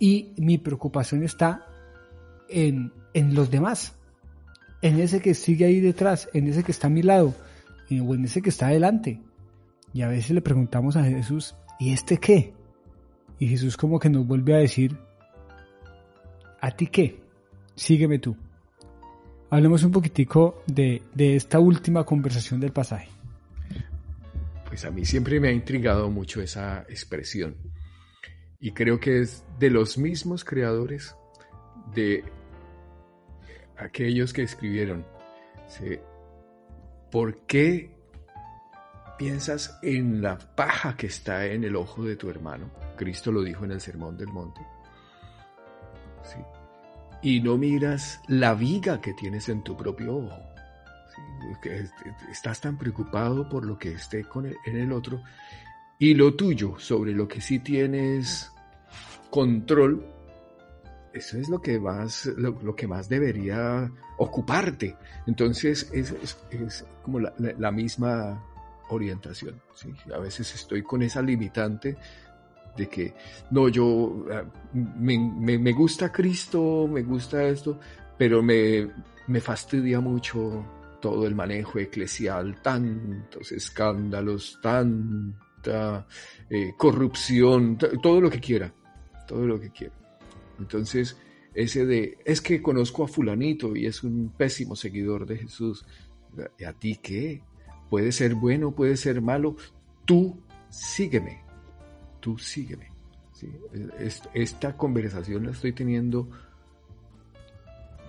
y 0.00 0.32
mi 0.36 0.58
preocupación 0.58 1.22
está 1.22 1.64
en, 2.48 2.92
en 3.14 3.36
los 3.36 3.52
demás, 3.52 3.94
en 4.82 4.98
ese 4.98 5.20
que 5.20 5.34
sigue 5.34 5.64
ahí 5.64 5.78
detrás, 5.78 6.28
en 6.34 6.48
ese 6.48 6.64
que 6.64 6.72
está 6.72 6.88
a 6.88 6.90
mi 6.90 7.02
lado, 7.02 7.36
o 7.88 8.14
en 8.16 8.24
ese 8.24 8.42
que 8.42 8.50
está 8.50 8.66
adelante. 8.66 9.22
Y 9.94 10.02
a 10.02 10.08
veces 10.08 10.32
le 10.32 10.42
preguntamos 10.42 10.96
a 10.96 11.04
Jesús, 11.04 11.54
¿y 11.78 11.92
este 11.92 12.18
qué? 12.18 12.52
Y 13.38 13.46
Jesús 13.46 13.76
como 13.76 14.00
que 14.00 14.10
nos 14.10 14.26
vuelve 14.26 14.56
a 14.56 14.58
decir, 14.58 14.98
¿A 16.60 16.70
ti 16.72 16.88
qué? 16.88 17.20
Sígueme 17.74 18.18
tú. 18.18 18.36
Hablemos 19.50 19.82
un 19.82 19.92
poquitico 19.92 20.62
de, 20.66 21.02
esta 21.16 21.58
última 21.58 22.04
conversación 22.04 22.60
del 22.60 22.72
pasaje. 22.72 23.08
Pues 24.66 24.84
a 24.84 24.90
mí 24.90 25.04
siempre 25.04 25.40
me 25.40 25.48
ha 25.48 25.52
intrigado 25.52 26.10
mucho 26.10 26.42
esa 26.42 26.82
expresión. 26.88 27.56
Y 28.60 28.72
creo 28.72 29.00
que 29.00 29.20
es 29.20 29.44
de 29.58 29.70
los 29.70 29.96
mismos 29.96 30.44
creadores 30.44 31.16
de 31.94 32.24
aquellos 33.76 34.32
que 34.32 34.42
escribieron. 34.42 35.06
¿Por 37.10 37.46
qué 37.46 37.90
piensas 39.16 39.78
en 39.82 40.20
la 40.20 40.36
paja 40.36 40.96
que 40.96 41.06
está 41.06 41.46
en 41.46 41.64
el 41.64 41.76
ojo 41.76 42.04
de 42.04 42.16
tu 42.16 42.28
hermano? 42.28 42.70
Cristo 42.96 43.32
lo 43.32 43.42
dijo 43.42 43.64
en 43.64 43.70
el 43.70 43.80
Sermón 43.80 44.18
del 44.18 44.28
Monte. 44.28 44.60
Y 47.22 47.40
no 47.40 47.56
miras 47.56 48.20
la 48.28 48.54
viga 48.54 49.00
que 49.00 49.12
tienes 49.14 49.48
en 49.48 49.62
tu 49.62 49.76
propio 49.76 50.16
ojo. 50.16 50.42
estás 52.30 52.60
tan 52.60 52.78
preocupado 52.78 53.48
por 53.48 53.64
lo 53.64 53.78
que 53.78 53.92
esté 53.92 54.24
con 54.24 54.46
en 54.46 54.76
el 54.76 54.92
otro 54.92 55.20
y 55.98 56.14
lo 56.14 56.34
tuyo 56.34 56.78
sobre 56.78 57.12
lo 57.12 57.26
que 57.26 57.40
sí 57.40 57.58
tienes 57.58 58.52
control, 59.30 60.06
eso 61.12 61.38
es 61.38 61.48
lo 61.48 61.60
que 61.60 61.80
más, 61.80 62.26
lo, 62.26 62.76
que 62.76 62.86
más 62.86 63.08
debería 63.08 63.90
ocuparte. 64.16 64.96
Entonces 65.26 65.90
es, 65.92 66.14
como 67.02 67.18
la, 67.18 67.72
misma 67.72 68.44
orientación. 68.90 69.60
A 70.14 70.18
veces 70.18 70.54
estoy 70.54 70.82
con 70.82 71.02
esa 71.02 71.20
limitante 71.20 71.96
de 72.78 72.88
que, 72.88 73.14
no, 73.50 73.68
yo 73.68 74.24
ah, 74.32 74.44
me, 74.72 75.72
gusta 75.72 76.10
Cristo, 76.10 76.88
me 76.90 77.02
gusta 77.02 77.44
esto, 77.44 77.78
pero 78.16 78.42
me, 78.42 78.88
me 79.26 79.40
fastidia 79.40 80.00
mucho 80.00 80.64
todo 81.00 81.26
el 81.26 81.34
manejo 81.34 81.78
eclesial, 81.78 82.62
tantos 82.62 83.52
escándalos, 83.52 84.58
tanta 84.62 86.06
eh, 86.48 86.72
corrupción, 86.76 87.76
todo 87.76 88.20
lo 88.20 88.30
que 88.30 88.40
quiera, 88.40 88.72
todo 89.26 89.44
lo 89.44 89.60
que 89.60 89.70
quiera. 89.70 89.94
Entonces, 90.58 91.16
ese 91.54 91.84
de, 91.84 92.18
es 92.24 92.40
que 92.40 92.62
conozco 92.62 93.04
a 93.04 93.08
fulanito 93.08 93.74
y 93.74 93.86
es 93.86 94.04
un 94.04 94.32
pésimo 94.36 94.76
seguidor 94.76 95.26
de 95.26 95.38
Jesús. 95.38 95.84
¿Y 96.58 96.64
a 96.64 96.72
ti 96.72 96.98
qué? 97.02 97.42
Puede 97.90 98.12
ser 98.12 98.34
bueno, 98.34 98.72
puede 98.72 98.96
ser 98.96 99.20
malo. 99.20 99.56
Tú 100.04 100.40
sígueme 100.68 101.47
tú 102.20 102.38
sígueme. 102.38 102.90
Esta 104.34 104.76
conversación 104.76 105.44
la 105.44 105.52
estoy 105.52 105.72
teniendo 105.72 106.28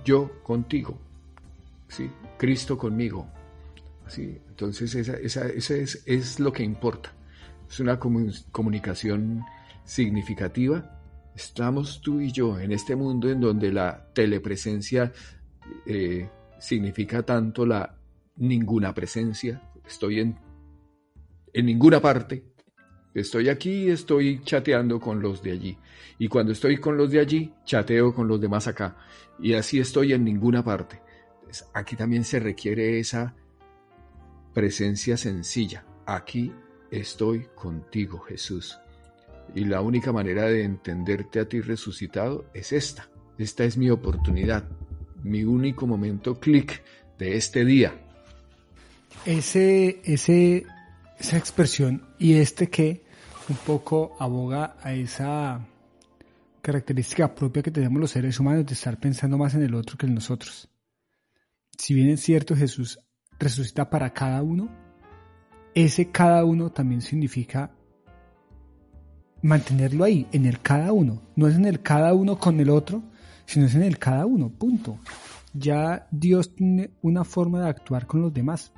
yo 0.04 0.42
contigo, 0.44 0.98
¿sí? 1.88 2.10
Cristo 2.38 2.78
conmigo. 2.78 3.28
¿sí? 4.10 4.38
Entonces 4.50 4.96
esa, 4.96 5.48
es, 5.48 6.40
lo 6.40 6.52
que 6.52 6.64
importa. 6.64 7.14
Es 7.70 7.80
una 7.80 8.00
comunicación 8.00 9.44
significativa. 9.86 11.00
Estamos 11.36 12.02
tú 12.02 12.20
y 12.20 12.32
yo 12.32 12.60
en 12.60 12.72
este 12.72 12.96
mundo 12.96 13.30
en 13.30 13.40
donde 13.40 13.72
la 13.72 14.08
telepresencia 14.14 15.14
eh, 15.86 16.28
significa 16.60 17.24
tanto 17.24 17.66
la 17.66 17.96
ninguna 18.38 18.94
presencia. 18.94 19.62
Estoy 19.88 20.20
en, 20.20 20.38
en 21.54 21.66
ninguna 21.66 22.02
parte, 22.02 22.44
Estoy 23.14 23.50
aquí, 23.50 23.90
estoy 23.90 24.42
chateando 24.44 25.00
con 25.00 25.22
los 25.22 25.42
de 25.42 25.52
allí. 25.52 25.78
Y 26.20 26.28
cuando 26.28 26.52
estoy 26.52 26.78
con 26.78 26.98
los 26.98 27.10
de 27.12 27.20
allí, 27.20 27.52
chateo 27.66 28.14
con 28.14 28.28
los 28.28 28.40
demás 28.40 28.68
acá. 28.68 28.98
Y 29.40 29.54
así 29.54 29.80
estoy 29.80 30.14
en 30.14 30.24
ninguna 30.24 30.64
parte. 30.64 31.02
aquí 31.74 31.96
también 31.96 32.24
se 32.24 32.40
requiere 32.40 33.00
esa 33.00 33.34
presencia 34.54 35.18
sencilla. 35.18 35.86
Aquí 36.06 36.52
estoy 36.92 37.48
contigo, 37.56 38.20
Jesús. 38.20 38.78
Y 39.56 39.66
la 39.66 39.82
única 39.82 40.12
manera 40.12 40.44
de 40.44 40.64
entenderte 40.64 41.40
a 41.40 41.50
ti 41.50 41.62
resucitado 41.62 42.46
es 42.54 42.72
esta. 42.72 43.10
Esta 43.40 43.64
es 43.64 43.78
mi 43.78 43.90
oportunidad, 43.90 44.68
mi 45.24 45.44
único 45.44 45.88
momento 45.88 46.40
clic 46.40 46.84
de 47.18 47.38
este 47.38 47.66
día. 47.66 47.94
Ese, 49.26 50.02
ese 50.04 50.66
esa 51.20 51.38
expresión 51.38 52.04
y 52.18 52.36
este 52.36 52.70
que 52.70 53.04
un 53.50 53.58
poco 53.58 54.16
aboga 54.20 54.78
a 54.82 54.94
esa 54.94 55.66
característica 56.62 57.34
propia 57.34 57.64
que 57.64 57.72
tenemos 57.72 58.00
los 58.00 58.12
seres 58.12 58.40
humanos 58.40 58.66
de 58.66 58.74
estar 58.74 59.00
pensando 59.00 59.38
más 59.38 59.54
en 59.56 59.64
el 59.64 59.76
otro 59.76 59.98
que 59.98 60.06
en 60.06 60.16
nosotros. 60.16 60.70
Si 61.78 61.94
bien 61.94 62.10
es 62.10 62.22
cierto 62.22 62.56
Jesús 62.56 63.00
resucita 63.40 63.90
para 63.90 64.14
cada 64.14 64.42
uno, 64.42 64.70
ese 65.74 66.12
cada 66.12 66.46
uno 66.46 66.72
también 66.72 67.02
significa 67.02 67.72
mantenerlo 69.42 70.04
ahí, 70.04 70.28
en 70.32 70.46
el 70.46 70.60
cada 70.60 70.92
uno. 70.92 71.22
No 71.36 71.48
es 71.48 71.56
en 71.56 71.66
el 71.66 71.82
cada 71.82 72.14
uno 72.14 72.38
con 72.38 72.60
el 72.60 72.70
otro, 72.70 73.04
sino 73.46 73.66
es 73.66 73.76
en 73.76 73.84
el 73.84 73.98
cada 73.98 74.26
uno, 74.26 74.50
punto. 74.50 75.00
Ya 75.54 76.08
Dios 76.12 76.56
tiene 76.56 76.92
una 77.02 77.24
forma 77.24 77.62
de 77.62 77.70
actuar 77.70 78.06
con 78.06 78.22
los 78.22 78.34
demás. 78.34 78.72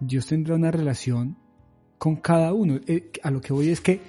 Dios 0.00 0.26
tendrá 0.26 0.54
una 0.54 0.70
relación 0.70 1.36
con 1.98 2.16
cada 2.16 2.52
uno. 2.52 2.80
Eh, 2.86 3.10
a 3.22 3.30
lo 3.30 3.40
que 3.40 3.52
voy 3.52 3.70
es 3.70 3.80
que 3.80 4.00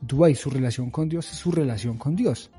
Dwayne, 0.00 0.36
su 0.36 0.50
relación 0.50 0.90
con 0.90 1.08
Dios 1.08 1.30
es 1.30 1.38
su 1.38 1.50
relación 1.50 1.98
con 1.98 2.14
Dios. 2.14 2.50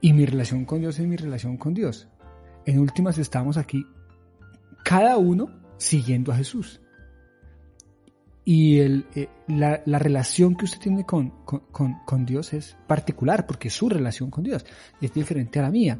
Y 0.00 0.12
mi 0.12 0.26
relación 0.26 0.64
con 0.64 0.80
Dios 0.80 0.98
es 0.98 1.06
mi 1.06 1.16
relación 1.16 1.56
con 1.56 1.74
Dios. 1.74 2.08
En 2.66 2.78
últimas 2.78 3.18
estamos 3.18 3.56
aquí, 3.56 3.84
cada 4.84 5.16
uno 5.16 5.50
siguiendo 5.78 6.32
a 6.32 6.36
Jesús. 6.36 6.80
y 8.44 8.78
el, 8.78 9.04
eh, 9.14 9.28
la, 9.48 9.82
la, 9.84 9.98
relación 9.98 10.56
que 10.56 10.64
usted 10.64 10.80
tiene 10.80 11.04
con, 11.04 11.44
con, 11.44 11.98
con, 12.06 12.24
Dios 12.24 12.54
es 12.54 12.78
particular, 12.86 13.46
porque 13.46 13.68
su 13.68 13.90
relación 13.90 14.30
con 14.30 14.42
Dios 14.42 14.64
es 15.02 15.12
diferente 15.12 15.58
a 15.58 15.62
la 15.62 15.70
mía. 15.70 15.98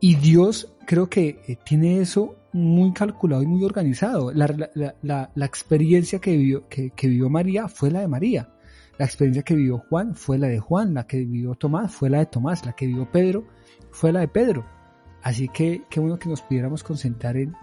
Y 0.00 0.16
Dios 0.16 0.72
creo 0.86 1.08
que 1.08 1.40
eh, 1.46 1.56
tiene 1.64 2.00
eso 2.00 2.36
muy 2.52 2.92
calculado 2.92 3.42
y 3.42 3.46
muy 3.46 3.64
organizado. 3.64 4.32
La, 4.32 5.30
experiencia 5.36 6.20
que 6.20 6.36
vivió, 6.36 6.68
que, 6.68 6.90
que 6.90 7.08
María 7.08 7.68
fue 7.68 7.90
la 7.90 8.00
de 8.00 8.08
María. 8.08 8.50
La 8.98 9.04
experiencia 9.06 9.42
que 9.42 9.54
vivió 9.54 9.78
Juan 9.78 10.14
fue 10.14 10.38
la 10.38 10.46
de 10.46 10.60
Juan, 10.60 10.94
la 10.94 11.06
que 11.06 11.18
vivió 11.18 11.54
Tomás 11.54 11.92
fue 11.92 12.10
la 12.10 12.18
de 12.18 12.26
Tomás, 12.26 12.64
la 12.64 12.74
que 12.74 12.86
vivió 12.86 13.10
Pedro 13.10 13.44
fue 13.90 14.12
la 14.12 14.20
de 14.20 14.28
Pedro. 14.28 14.64
Así 15.22 15.48
que 15.48 15.82
qué 15.90 16.00
bueno 16.00 16.18
que 16.18 16.28
nos 16.28 16.42
pudiéramos 16.42 16.84
concentrar 16.84 17.36
en 17.36 17.54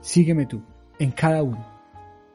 sígueme 0.00 0.46
tú, 0.46 0.62
en 0.98 1.10
cada 1.10 1.42
uno. 1.42 1.66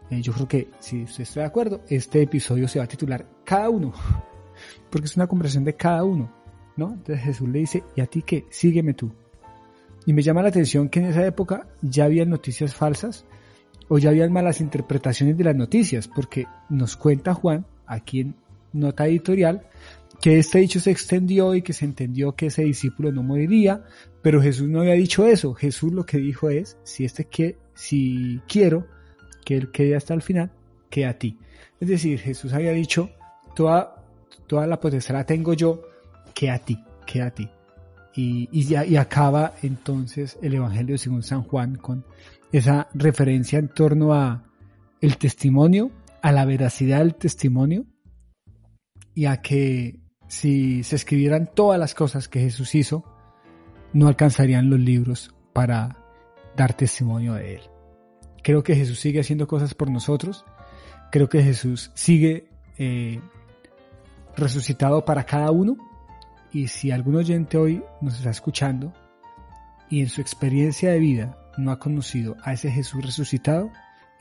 Eh, 0.09 0.21
yo 0.21 0.33
creo 0.33 0.47
que 0.47 0.71
si 0.79 1.03
usted 1.03 1.23
está 1.23 1.41
de 1.41 1.45
acuerdo, 1.45 1.81
este 1.87 2.21
episodio 2.21 2.67
se 2.67 2.79
va 2.79 2.85
a 2.85 2.87
titular 2.87 3.25
Cada 3.43 3.69
uno, 3.69 3.93
porque 4.89 5.05
es 5.05 5.15
una 5.15 5.27
conversación 5.27 5.63
de 5.63 5.75
cada 5.75 6.03
uno, 6.03 6.31
¿no? 6.75 6.93
Entonces 6.93 7.23
Jesús 7.23 7.47
le 7.47 7.59
dice, 7.59 7.83
¿y 7.95 8.01
a 8.01 8.05
ti 8.05 8.21
qué? 8.21 8.45
Sígueme 8.49 8.93
tú. 8.93 9.11
Y 10.05 10.13
me 10.13 10.21
llama 10.21 10.41
la 10.41 10.49
atención 10.49 10.89
que 10.89 10.99
en 10.99 11.07
esa 11.07 11.25
época 11.25 11.67
ya 11.81 12.05
había 12.05 12.25
noticias 12.25 12.75
falsas 12.75 13.25
o 13.87 13.97
ya 13.97 14.09
habían 14.09 14.31
malas 14.31 14.61
interpretaciones 14.61 15.37
de 15.37 15.43
las 15.43 15.55
noticias, 15.55 16.07
porque 16.07 16.45
nos 16.69 16.95
cuenta 16.97 17.33
Juan 17.33 17.65
aquí 17.85 18.21
en 18.21 18.35
nota 18.73 19.07
editorial, 19.07 19.67
que 20.21 20.39
este 20.39 20.59
dicho 20.59 20.79
se 20.79 20.91
extendió 20.91 21.55
y 21.55 21.61
que 21.61 21.73
se 21.73 21.85
entendió 21.85 22.35
que 22.35 22.47
ese 22.47 22.63
discípulo 22.63 23.11
no 23.11 23.23
moriría, 23.23 23.83
pero 24.21 24.41
Jesús 24.41 24.67
no 24.67 24.81
había 24.81 24.93
dicho 24.93 25.25
eso. 25.27 25.53
Jesús 25.53 25.91
lo 25.93 26.05
que 26.05 26.17
dijo 26.17 26.49
es, 26.49 26.77
si 26.83 27.05
este 27.05 27.25
que, 27.25 27.57
si 27.73 28.39
quiero 28.47 28.87
que 29.43 29.57
él 29.57 29.71
quede 29.71 29.95
hasta 29.95 30.13
el 30.13 30.21
final, 30.21 30.51
que 30.89 31.05
a 31.05 31.17
ti. 31.17 31.37
Es 31.79 31.89
decir, 31.89 32.19
Jesús 32.19 32.53
había 32.53 32.71
dicho, 32.71 33.09
toda, 33.55 34.03
toda 34.47 34.65
la 34.65 34.79
potestad 34.79 35.15
la 35.15 35.25
tengo 35.25 35.53
yo, 35.53 35.83
que 36.33 36.49
a 36.49 36.59
ti, 36.59 36.83
que 37.05 37.21
a 37.21 37.31
ti. 37.31 37.49
Y, 38.17 38.63
ya, 38.63 38.85
y 38.85 38.95
acaba 38.95 39.55
entonces 39.61 40.37
el 40.41 40.53
Evangelio 40.53 40.97
según 40.97 41.21
San 41.21 41.43
Juan 41.43 41.75
con 41.75 42.05
esa 42.51 42.87
referencia 42.93 43.59
en 43.59 43.67
torno 43.67 44.13
a 44.13 44.45
el 45.01 45.17
testimonio 45.17 45.91
a 46.25 46.31
la 46.31 46.43
veracidad 46.43 46.99
del 46.99 47.13
testimonio 47.13 47.85
y 49.13 49.25
a 49.25 49.43
que 49.43 49.99
si 50.27 50.81
se 50.81 50.95
escribieran 50.95 51.51
todas 51.53 51.79
las 51.79 51.93
cosas 51.93 52.27
que 52.27 52.39
Jesús 52.39 52.73
hizo, 52.73 53.03
no 53.93 54.07
alcanzarían 54.07 54.71
los 54.71 54.79
libros 54.79 55.35
para 55.53 55.99
dar 56.55 56.73
testimonio 56.73 57.35
de 57.35 57.57
Él. 57.57 57.61
Creo 58.41 58.63
que 58.63 58.75
Jesús 58.75 58.99
sigue 58.99 59.19
haciendo 59.19 59.47
cosas 59.47 59.75
por 59.75 59.91
nosotros, 59.91 60.45
creo 61.11 61.29
que 61.29 61.43
Jesús 61.43 61.91
sigue 61.93 62.49
eh, 62.79 63.19
resucitado 64.35 65.05
para 65.05 65.25
cada 65.25 65.51
uno 65.51 65.77
y 66.55 66.69
si 66.69 66.89
algún 66.89 67.17
oyente 67.17 67.57
hoy 67.57 67.83
nos 67.99 68.15
está 68.15 68.29
escuchando 68.29 68.93
y 69.89 69.99
en 69.99 70.07
su 70.07 70.21
experiencia 70.21 70.89
de 70.89 70.99
vida 70.99 71.37
no 71.57 71.69
ha 71.69 71.79
conocido 71.79 72.37
a 72.43 72.53
ese 72.53 72.71
Jesús 72.71 73.05
resucitado, 73.05 73.69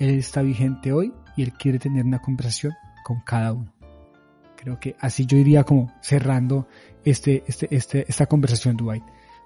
Él 0.01 0.19
está 0.19 0.43
vigente 0.43 0.93
hoy 0.93 1.13
y 1.37 1.45
Él 1.45 1.53
quiere 1.53 1.79
tener 1.79 2.05
una 2.05 2.19
conversación 2.19 2.73
con 3.05 3.21
cada 3.21 3.53
uno. 3.53 3.73
Creo 4.57 4.81
que 4.81 4.97
así 4.99 5.27
yo 5.27 5.37
iría 5.37 5.63
como 5.63 5.95
cerrando 6.03 6.67
este, 7.05 7.45
este, 7.47 7.69
este, 7.71 8.05
esta 8.09 8.27
conversación, 8.27 8.77
Dwight. 8.77 9.05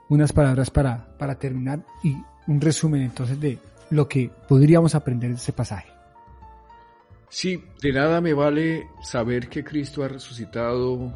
Unas 0.08 0.32
palabras 0.32 0.70
para, 0.70 1.14
para 1.18 1.34
terminar 1.34 1.84
y 2.02 2.16
un 2.46 2.58
resumen 2.58 3.02
entonces 3.02 3.38
de 3.38 3.58
lo 3.90 4.08
que 4.08 4.30
podríamos 4.48 4.94
aprender 4.94 5.28
de 5.28 5.36
este 5.36 5.52
pasaje. 5.52 5.92
Sí, 7.28 7.62
de 7.82 7.92
nada 7.92 8.22
me 8.22 8.32
vale 8.32 8.88
saber 9.02 9.50
que 9.50 9.62
Cristo 9.62 10.02
ha 10.04 10.08
resucitado 10.08 11.12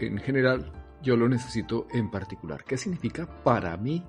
en 0.00 0.18
general, 0.18 0.81
yo 1.02 1.16
lo 1.16 1.28
necesito 1.28 1.86
en 1.92 2.10
particular. 2.10 2.64
¿Qué 2.64 2.76
significa 2.76 3.26
para 3.42 3.76
mí 3.76 4.04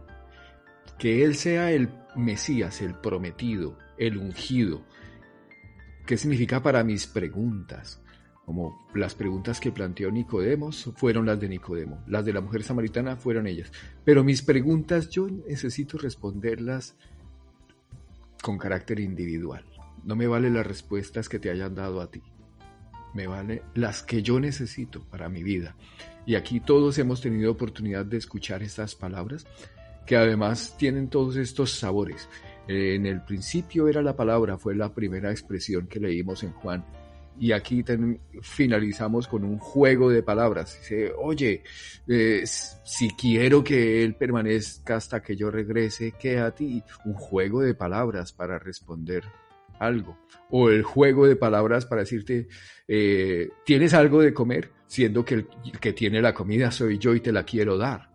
que 0.97 1.23
Él 1.23 1.35
sea 1.35 1.71
el 1.71 1.89
Mesías, 2.15 2.81
el 2.81 2.95
prometido, 2.95 3.77
el 3.97 4.17
ungido, 4.17 4.85
¿Qué 6.05 6.17
significa 6.17 6.61
para 6.61 6.83
mis 6.83 7.07
preguntas? 7.07 8.01
Como 8.45 8.89
las 8.93 9.15
preguntas 9.15 9.61
que 9.61 9.71
planteó 9.71 10.11
Nicodemos 10.11 10.91
fueron 10.97 11.25
las 11.25 11.39
de 11.39 11.47
Nicodemo, 11.47 12.03
las 12.07 12.25
de 12.25 12.33
la 12.33 12.41
mujer 12.41 12.61
samaritana 12.63 13.15
fueron 13.15 13.47
ellas. 13.47 13.71
Pero 14.03 14.21
mis 14.21 14.41
preguntas 14.41 15.09
yo 15.09 15.29
necesito 15.29 15.97
responderlas 15.97 16.97
con 18.41 18.57
carácter 18.57 18.99
individual. 18.99 19.63
No 20.03 20.17
me 20.17 20.27
vale 20.27 20.49
las 20.49 20.67
respuestas 20.67 21.29
que 21.29 21.39
te 21.39 21.49
hayan 21.49 21.73
dado 21.73 22.01
a 22.01 22.11
ti. 22.11 22.21
Me 23.13 23.27
vale 23.27 23.63
las 23.73 24.03
que 24.03 24.23
yo 24.23 24.41
necesito 24.41 25.05
para 25.05 25.29
mi 25.29 25.41
vida. 25.41 25.77
Y 26.25 26.35
aquí 26.35 26.59
todos 26.59 26.97
hemos 26.97 27.21
tenido 27.21 27.51
oportunidad 27.51 28.05
de 28.05 28.17
escuchar 28.17 28.63
estas 28.63 28.95
palabras 28.95 29.45
que 30.05 30.15
además 30.15 30.75
tienen 30.77 31.09
todos 31.09 31.35
estos 31.37 31.71
sabores. 31.71 32.27
En 32.67 33.05
el 33.05 33.21
principio 33.21 33.87
era 33.87 34.01
la 34.01 34.15
palabra, 34.15 34.57
fue 34.57 34.75
la 34.75 34.93
primera 34.93 35.31
expresión 35.31 35.87
que 35.87 35.99
leímos 35.99 36.43
en 36.43 36.51
Juan. 36.53 36.85
Y 37.39 37.51
aquí 37.51 37.83
finalizamos 38.41 39.27
con 39.27 39.43
un 39.43 39.57
juego 39.57 40.09
de 40.09 40.21
palabras. 40.21 40.77
Dice, 40.79 41.11
oye, 41.17 41.63
eh, 42.07 42.43
si 42.45 43.09
quiero 43.11 43.63
que 43.63 44.03
Él 44.03 44.15
permanezca 44.15 44.97
hasta 44.97 45.21
que 45.21 45.35
yo 45.35 45.49
regrese, 45.49 46.13
¿qué 46.19 46.37
a 46.39 46.51
ti? 46.51 46.83
Un 47.05 47.15
juego 47.15 47.61
de 47.61 47.73
palabras 47.73 48.31
para 48.33 48.59
responder 48.59 49.23
algo. 49.79 50.17
O 50.49 50.69
el 50.69 50.83
juego 50.83 51.27
de 51.27 51.35
palabras 51.35 51.85
para 51.85 52.01
decirte, 52.01 52.47
eh, 52.87 53.49
¿tienes 53.65 53.93
algo 53.93 54.21
de 54.21 54.33
comer? 54.33 54.71
Siendo 54.87 55.25
que 55.25 55.35
el 55.35 55.47
que 55.81 55.93
tiene 55.93 56.21
la 56.21 56.33
comida 56.33 56.69
soy 56.71 56.99
yo 56.99 57.15
y 57.15 57.19
te 57.19 57.31
la 57.31 57.43
quiero 57.43 57.77
dar 57.77 58.13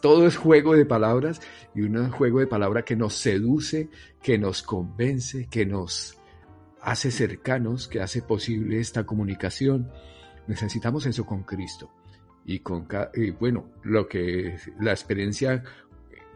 todo 0.00 0.26
es 0.26 0.36
juego 0.36 0.74
de 0.74 0.84
palabras 0.84 1.40
y 1.74 1.82
un 1.82 2.10
juego 2.10 2.40
de 2.40 2.46
palabras 2.46 2.84
que 2.84 2.96
nos 2.96 3.14
seduce, 3.14 3.88
que 4.22 4.38
nos 4.38 4.62
convence, 4.62 5.48
que 5.50 5.66
nos 5.66 6.18
hace 6.80 7.10
cercanos, 7.10 7.88
que 7.88 8.00
hace 8.00 8.22
posible 8.22 8.78
esta 8.78 9.04
comunicación. 9.04 9.90
Necesitamos 10.46 11.06
eso 11.06 11.24
con 11.24 11.42
Cristo. 11.42 11.90
Y 12.44 12.60
con 12.60 12.86
bueno, 13.40 13.70
lo 13.82 14.06
que 14.06 14.56
la 14.80 14.92
experiencia 14.92 15.62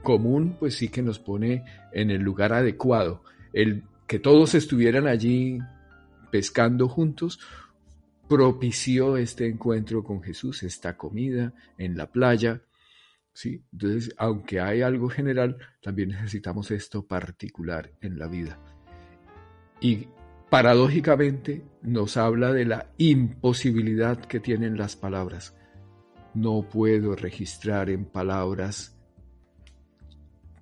común 0.02 0.56
pues 0.58 0.76
sí 0.76 0.88
que 0.88 1.02
nos 1.02 1.18
pone 1.18 1.64
en 1.92 2.10
el 2.10 2.22
lugar 2.22 2.52
adecuado. 2.52 3.22
El 3.52 3.84
que 4.06 4.18
todos 4.18 4.54
estuvieran 4.54 5.06
allí 5.06 5.58
pescando 6.30 6.88
juntos 6.88 7.40
propició 8.28 9.16
este 9.16 9.46
encuentro 9.46 10.04
con 10.04 10.22
Jesús, 10.22 10.62
esta 10.62 10.96
comida 10.96 11.54
en 11.78 11.96
la 11.96 12.10
playa, 12.10 12.62
¿sí? 13.32 13.62
Entonces, 13.72 14.14
aunque 14.18 14.60
hay 14.60 14.82
algo 14.82 15.08
general, 15.08 15.56
también 15.82 16.10
necesitamos 16.10 16.70
esto 16.70 17.06
particular 17.06 17.90
en 18.00 18.18
la 18.18 18.28
vida. 18.28 18.58
Y 19.80 20.08
paradójicamente 20.50 21.64
nos 21.82 22.16
habla 22.16 22.52
de 22.52 22.66
la 22.66 22.90
imposibilidad 22.98 24.18
que 24.18 24.40
tienen 24.40 24.76
las 24.76 24.96
palabras. 24.96 25.56
No 26.34 26.68
puedo 26.68 27.16
registrar 27.16 27.88
en 27.88 28.04
palabras 28.04 28.98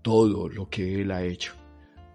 todo 0.03 0.49
lo 0.49 0.69
que 0.69 1.01
Él 1.03 1.11
ha 1.11 1.25
hecho. 1.25 1.66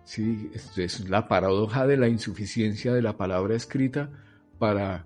¿Sí? 0.04 0.52
Es 0.78 1.10
la 1.10 1.28
paradoja 1.28 1.88
de 1.88 1.98
la 1.98 2.08
insuficiencia 2.08 2.94
de 2.94 3.02
la 3.02 3.17
palabra 3.17 3.56
escrita 3.56 4.10
para 4.60 5.06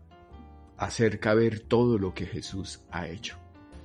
hacer 0.78 1.20
caber 1.20 1.60
todo 1.62 1.98
lo 1.98 2.14
que 2.14 2.26
Jesús 2.26 2.82
ha 2.92 3.08
hecho. 3.08 3.38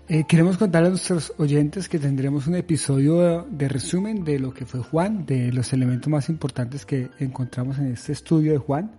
Eh, 0.08 0.24
queremos 0.26 0.58
contarle 0.58 0.88
a 0.88 0.90
nuestros 0.90 1.32
oyentes 1.38 1.88
que 1.88 2.00
tendremos 2.00 2.48
un 2.48 2.56
episodio 2.56 3.46
de 3.48 3.68
resumen 3.68 4.24
de 4.24 4.40
lo 4.40 4.52
que 4.52 4.66
fue 4.66 4.80
Juan, 4.80 5.24
de 5.24 5.52
los 5.52 5.72
elementos 5.72 6.08
más 6.08 6.28
importantes 6.28 6.84
que 6.84 7.10
encontramos 7.20 7.78
en 7.78 7.92
este 7.92 8.12
estudio 8.12 8.50
de 8.50 8.58
Juan. 8.58 8.90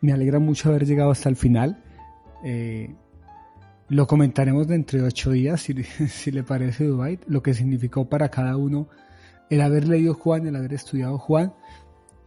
Me 0.00 0.12
alegra 0.12 0.38
mucho 0.38 0.68
haber 0.68 0.86
llegado 0.86 1.10
hasta 1.10 1.28
el 1.28 1.34
final. 1.34 1.82
Eh, 2.44 2.94
lo 3.88 4.06
comentaremos 4.06 4.68
dentro 4.68 5.00
de 5.00 5.08
ocho 5.08 5.32
días, 5.32 5.62
si, 5.62 5.74
si 6.08 6.30
le 6.30 6.44
parece, 6.44 6.84
Dubai, 6.84 7.18
lo 7.26 7.42
que 7.42 7.52
significó 7.52 8.08
para 8.08 8.28
cada 8.28 8.56
uno 8.56 8.88
el 9.50 9.60
haber 9.60 9.86
leído 9.88 10.14
Juan, 10.14 10.46
el 10.46 10.56
haber 10.56 10.74
estudiado 10.74 11.18
Juan 11.18 11.54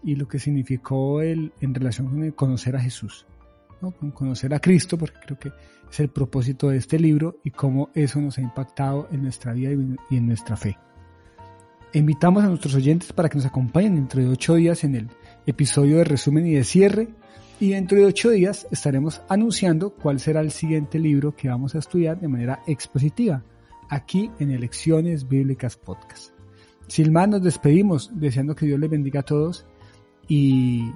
y 0.03 0.15
lo 0.15 0.28
que 0.28 0.39
significó 0.39 1.22
el, 1.22 1.53
en 1.59 1.74
relación 1.74 2.07
con 2.07 2.24
el 2.24 2.34
conocer 2.34 2.76
a 2.76 2.80
Jesús, 2.80 3.26
¿no? 3.82 3.91
con 3.91 4.11
conocer 4.11 4.53
a 4.53 4.59
Cristo, 4.59 4.97
porque 4.97 5.20
creo 5.26 5.39
que 5.39 5.51
es 5.91 5.99
el 5.99 6.09
propósito 6.09 6.70
de 6.70 6.78
este 6.78 6.99
libro 6.99 7.38
y 7.43 7.51
cómo 7.51 7.89
eso 7.93 8.22
nos 8.22 8.38
ha 8.38 8.41
impactado 8.41 9.07
en 9.11 9.24
nuestra 9.24 9.53
vida 9.53 9.72
y 10.09 10.17
en 10.17 10.28
nuestra 10.28 10.55
fe. 10.55 10.78
Invitamos 11.93 12.43
a 12.43 12.47
nuestros 12.47 12.76
oyentes 12.76 13.11
para 13.13 13.30
que 13.30 13.38
nos 13.38 13.47
acompañen 13.47 13.95
dentro 13.95 14.22
de 14.22 14.30
ocho 14.30 14.53
días 14.55 14.84
en 14.84 14.95
el 14.95 15.07
episodio 15.47 15.97
de 15.97 16.03
resumen 16.03 16.45
y 16.45 16.53
de 16.53 16.63
cierre 16.63 17.09
y 17.59 17.72
dentro 17.72 17.97
de 17.97 18.05
ocho 18.05 18.30
días 18.30 18.67
estaremos 18.72 19.22
anunciando 19.28 19.89
cuál 19.95 20.20
será 20.20 20.41
el 20.41 20.51
siguiente 20.51 20.99
libro 20.99 21.36
que 21.36 21.49
vamos 21.49 21.74
a 21.76 21.80
estudiar 21.80 22.20
de 22.20 22.28
manera 22.28 22.61
expositiva 22.67 23.43
aquí 23.89 24.30
en 24.39 24.51
Elecciones 24.51 25.28
Bíblicas 25.28 25.76
Podcast. 25.78 26.39
Sin 26.90 27.14
más 27.14 27.30
nos 27.30 27.44
despedimos 27.44 28.10
deseando 28.16 28.56
que 28.56 28.66
Dios 28.66 28.80
les 28.80 28.90
bendiga 28.90 29.20
a 29.20 29.24
todos 29.24 29.64
y 30.28 30.92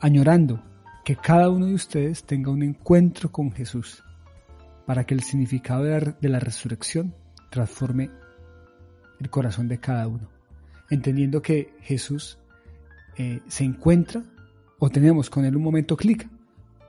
añorando 0.00 0.60
que 1.04 1.14
cada 1.14 1.50
uno 1.50 1.66
de 1.66 1.74
ustedes 1.74 2.24
tenga 2.24 2.50
un 2.50 2.64
encuentro 2.64 3.30
con 3.30 3.52
Jesús, 3.52 4.02
para 4.86 5.04
que 5.06 5.14
el 5.14 5.22
significado 5.22 5.84
de 5.84 6.28
la, 6.28 6.40
resurrección 6.40 7.14
transforme 7.48 8.10
el 9.20 9.30
corazón 9.30 9.68
de 9.68 9.78
cada 9.78 10.08
uno, 10.08 10.28
entendiendo 10.90 11.40
que 11.40 11.74
Jesús 11.82 12.38
eh, 13.16 13.40
se 13.46 13.62
encuentra 13.62 14.24
o 14.80 14.90
tenemos 14.90 15.30
con 15.30 15.44
él 15.44 15.54
un 15.54 15.62
momento 15.62 15.96
clic 15.96 16.28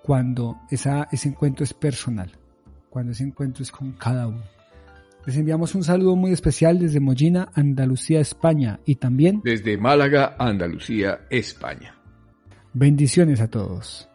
cuando 0.01 0.59
ese 0.71 1.05
encuentro 1.29 1.63
es 1.63 1.75
personal, 1.75 2.31
cuando 2.89 3.11
ese 3.11 3.23
encuentro 3.23 3.61
es 3.61 3.71
con 3.71 3.91
cada 3.91 4.27
uno. 4.27 4.54
Les 5.25 5.37
enviamos 5.37 5.73
un 5.73 5.83
saludo 5.83 6.15
muy 6.15 6.31
especial 6.31 6.77
desde 6.77 6.99
Mollina, 6.99 7.49
Andalucía, 7.53 8.19
España 8.19 8.79
y 8.85 8.95
también 8.95 9.41
desde 9.43 9.77
Málaga, 9.77 10.35
Andalucía, 10.37 11.21
España. 11.31 11.95
Bendiciones 12.73 13.41
a 13.41 13.49
todos. 13.49 14.07